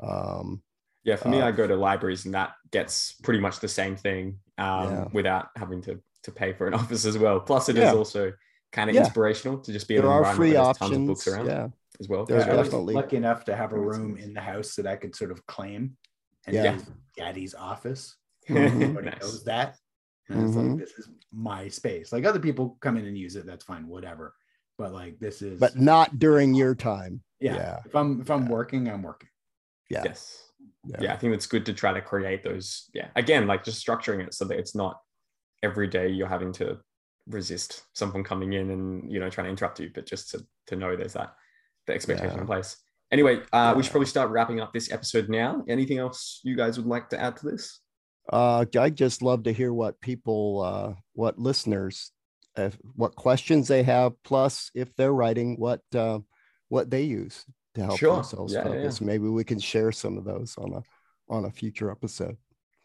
um 0.00 0.62
Yeah, 1.04 1.16
for 1.16 1.28
me, 1.28 1.40
Uh, 1.40 1.48
I 1.48 1.50
go 1.52 1.66
to 1.66 1.74
libraries 1.74 2.24
and 2.26 2.34
that 2.34 2.52
gets 2.70 3.14
pretty 3.24 3.40
much 3.40 3.58
the 3.58 3.68
same 3.68 3.96
thing 3.96 4.38
um, 4.58 4.90
Yeah. 4.92 5.04
without 5.12 5.48
having 5.56 5.82
to 5.82 6.00
to 6.22 6.30
pay 6.30 6.52
for 6.52 6.68
an 6.68 6.74
office 6.80 7.04
as 7.04 7.18
well. 7.18 7.40
Plus, 7.40 7.68
it 7.68 7.76
is 7.76 7.82
Yeah. 7.90 7.94
also 7.98 8.32
kind 8.70 8.88
of 8.88 8.94
Yeah. 8.94 9.02
inspirational 9.02 9.58
to 9.58 9.72
just 9.72 9.88
be 9.88 9.96
in 9.96 10.02
there 10.02 10.10
an 10.10 10.16
are 10.16 10.18
environment 10.18 10.36
free 10.36 10.52
where 10.54 10.62
there's 10.64 10.78
tons 10.78 10.92
of 10.92 10.98
options 10.98 11.08
books 11.08 11.26
around 11.28 11.46
yeah 11.46 11.68
as 12.00 12.08
well. 12.08 12.24
There's 12.24 12.44
I 12.44 12.54
was 12.54 12.68
definitely- 12.68 12.94
lucky 12.94 13.16
enough 13.16 13.44
to 13.46 13.56
have 13.56 13.72
a 13.72 13.80
room 13.80 14.16
in 14.16 14.32
the 14.32 14.40
house 14.40 14.76
that 14.76 14.86
I 14.86 14.94
could 14.96 15.14
sort 15.16 15.32
of 15.32 15.44
claim, 15.46 15.96
and 16.46 16.54
Yeah. 16.54 16.78
daddy's 17.16 17.54
office. 17.54 18.16
Everybody 18.48 19.10
Nice. 19.10 19.20
knows 19.20 19.44
that. 19.44 19.76
And 20.28 20.46
it's 20.46 20.56
like 20.56 20.64
mm-hmm. 20.66 20.76
this 20.78 20.90
is 20.92 21.08
my 21.32 21.68
space. 21.68 22.12
Like 22.12 22.24
other 22.24 22.38
people 22.40 22.78
come 22.80 22.96
in 22.96 23.06
and 23.06 23.18
use 23.18 23.36
it, 23.36 23.46
that's 23.46 23.64
fine, 23.64 23.86
whatever. 23.86 24.34
But 24.78 24.92
like 24.92 25.18
this 25.18 25.42
is, 25.42 25.60
but 25.60 25.78
not 25.78 26.18
during 26.18 26.54
your 26.54 26.74
time 26.74 27.22
yeah. 27.42 27.56
yeah. 27.56 27.78
If 27.84 27.94
I'm 27.96 28.20
if 28.20 28.30
I'm 28.30 28.44
Yeah. 28.44 28.50
working, 28.50 28.88
I'm 28.88 29.02
working. 29.02 29.28
yeah 29.90 30.02
Yes. 30.04 30.50
Yeah. 30.84 30.96
Yeah. 31.00 31.12
I 31.12 31.16
think 31.16 31.34
it's 31.34 31.46
good 31.46 31.66
to 31.66 31.72
try 31.74 31.92
to 31.92 32.00
create 32.00 32.42
those. 32.42 32.88
Yeah. 32.94 33.08
Again, 33.16 33.46
like 33.46 33.64
just 33.64 33.84
structuring 33.84 34.24
it 34.24 34.32
so 34.34 34.44
that 34.46 34.58
it's 34.58 34.74
not 34.74 35.00
every 35.62 35.88
day 35.88 36.08
you're 36.08 36.28
having 36.28 36.52
to 36.54 36.78
resist 37.28 37.82
someone 37.94 38.24
coming 38.24 38.52
in 38.52 38.70
and 38.70 39.10
you 39.12 39.20
know 39.20 39.28
trying 39.30 39.46
to 39.46 39.50
interrupt 39.50 39.80
you, 39.80 39.90
but 39.94 40.06
just 40.06 40.30
to 40.30 40.46
to 40.68 40.76
know 40.76 40.96
there's 40.96 41.12
that 41.14 41.34
the 41.86 41.94
expectation 41.94 42.34
Yeah. 42.36 42.40
in 42.42 42.46
place. 42.46 42.76
Anyway, 43.12 43.42
uh, 43.52 43.74
we 43.76 43.82
should 43.82 43.92
probably 43.92 44.06
start 44.06 44.30
wrapping 44.30 44.60
up 44.60 44.72
this 44.72 44.90
episode 44.90 45.28
now. 45.28 45.62
Anything 45.68 45.98
else 45.98 46.40
you 46.42 46.56
guys 46.56 46.78
would 46.78 46.86
like 46.86 47.10
to 47.10 47.20
add 47.20 47.36
to 47.36 47.46
this? 47.50 47.80
uh 48.32 48.64
i 48.78 48.88
just 48.88 49.20
love 49.20 49.42
to 49.42 49.52
hear 49.52 49.72
what 49.74 50.00
people 50.00 50.62
uh 50.62 50.94
what 51.14 51.40
listeners 51.40 52.12
if, 52.56 52.78
what 52.94 53.16
questions 53.16 53.66
they 53.66 53.82
have 53.82 54.12
plus 54.22 54.70
if 54.76 54.94
they're 54.94 55.12
writing 55.12 55.56
what 55.58 55.80
uh 55.96 56.20
what 56.68 56.88
they 56.88 57.02
use 57.02 57.44
to 57.74 57.82
help 57.82 57.98
Sure. 57.98 58.14
themselves 58.14 58.52
Yeah, 58.52 58.60
yeah, 58.64 58.74
focus 58.74 59.00
maybe 59.00 59.26
we 59.26 59.42
can 59.42 59.58
share 59.58 59.90
some 59.90 60.16
of 60.16 60.24
those 60.24 60.54
on 60.56 60.72
a 60.72 60.82
on 61.28 61.46
a 61.46 61.50
future 61.50 61.90
episode 61.90 62.36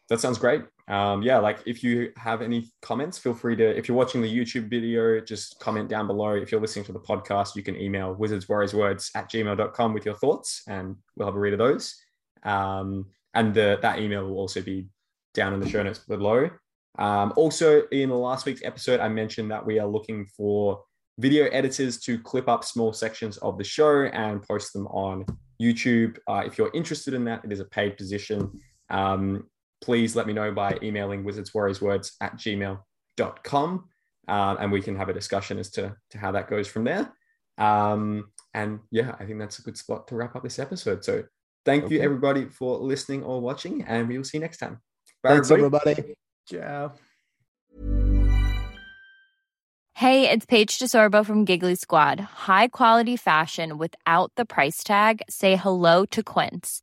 That 0.08 0.18
sounds 0.18 0.38
great. 0.38 0.62
Um, 0.88 1.22
yeah, 1.22 1.38
like 1.38 1.58
if 1.66 1.84
you 1.84 2.12
have 2.16 2.40
any 2.40 2.70
comments, 2.80 3.18
feel 3.18 3.34
free 3.34 3.54
to, 3.56 3.76
if 3.76 3.88
you're 3.88 3.96
watching 3.96 4.22
the 4.22 4.34
YouTube 4.34 4.70
video, 4.70 5.20
just 5.20 5.60
comment 5.60 5.88
down 5.88 6.06
below. 6.06 6.32
If 6.32 6.50
you're 6.50 6.60
listening 6.60 6.86
to 6.86 6.92
the 6.92 7.00
podcast, 7.00 7.54
you 7.56 7.62
can 7.62 7.76
email 7.76 8.16
wizardswarriorswords 8.16 9.10
at 9.14 9.30
gmail.com 9.30 9.92
with 9.92 10.06
your 10.06 10.14
thoughts 10.14 10.62
and 10.66 10.96
we'll 11.16 11.28
have 11.28 11.36
a 11.36 11.38
read 11.38 11.52
of 11.52 11.58
those. 11.58 11.94
Um, 12.42 13.06
and 13.34 13.52
the, 13.52 13.78
that 13.82 13.98
email 13.98 14.24
will 14.24 14.38
also 14.38 14.62
be 14.62 14.86
down 15.34 15.52
in 15.52 15.60
the 15.60 15.68
show 15.68 15.82
notes 15.82 15.98
below. 15.98 16.48
Um, 16.98 17.32
also, 17.36 17.82
in 17.92 18.08
the 18.08 18.16
last 18.16 18.46
week's 18.46 18.64
episode, 18.64 19.00
I 19.00 19.08
mentioned 19.08 19.50
that 19.50 19.64
we 19.64 19.78
are 19.78 19.86
looking 19.86 20.26
for 20.36 20.82
video 21.18 21.46
editors 21.46 21.98
to 22.00 22.18
clip 22.18 22.48
up 22.48 22.64
small 22.64 22.92
sections 22.92 23.36
of 23.38 23.58
the 23.58 23.64
show 23.64 24.04
and 24.04 24.42
post 24.42 24.72
them 24.72 24.86
on 24.88 25.26
YouTube. 25.60 26.18
Uh, 26.26 26.44
if 26.46 26.56
you're 26.56 26.70
interested 26.72 27.12
in 27.12 27.24
that, 27.24 27.44
it 27.44 27.52
is 27.52 27.60
a 27.60 27.64
paid 27.66 27.96
position. 27.96 28.50
Um, 28.88 29.48
please 29.80 30.16
let 30.16 30.26
me 30.26 30.32
know 30.32 30.52
by 30.52 30.78
emailing 30.82 31.24
wizardswarriorswords 31.24 32.12
at 32.20 32.36
gmail.com 32.36 33.84
um, 34.28 34.56
and 34.60 34.70
we 34.70 34.82
can 34.82 34.96
have 34.96 35.08
a 35.08 35.12
discussion 35.12 35.58
as 35.58 35.70
to, 35.70 35.96
to 36.10 36.18
how 36.18 36.32
that 36.32 36.48
goes 36.48 36.68
from 36.68 36.84
there. 36.84 37.12
Um, 37.56 38.30
and 38.54 38.80
yeah, 38.90 39.14
I 39.18 39.24
think 39.24 39.38
that's 39.38 39.58
a 39.58 39.62
good 39.62 39.76
spot 39.76 40.08
to 40.08 40.16
wrap 40.16 40.36
up 40.36 40.42
this 40.42 40.58
episode. 40.58 41.04
So 41.04 41.24
thank 41.64 41.84
okay. 41.84 41.96
you 41.96 42.00
everybody 42.00 42.46
for 42.46 42.78
listening 42.78 43.24
or 43.24 43.40
watching, 43.40 43.82
and 43.82 44.08
we 44.08 44.16
will 44.16 44.24
see 44.24 44.38
you 44.38 44.42
next 44.42 44.58
time. 44.58 44.80
Bye, 45.22 45.30
Thanks, 45.30 45.50
everybody. 45.50 45.90
everybody. 45.90 46.14
Ciao. 46.46 46.92
Hey, 49.94 50.30
it's 50.30 50.46
Paige 50.46 50.78
DeSorbo 50.78 51.26
from 51.26 51.44
Giggly 51.44 51.74
Squad. 51.74 52.20
High 52.20 52.68
quality 52.68 53.16
fashion 53.16 53.78
without 53.78 54.30
the 54.36 54.44
price 54.44 54.84
tag. 54.84 55.22
Say 55.28 55.56
hello 55.56 56.04
to 56.06 56.22
Quince. 56.22 56.82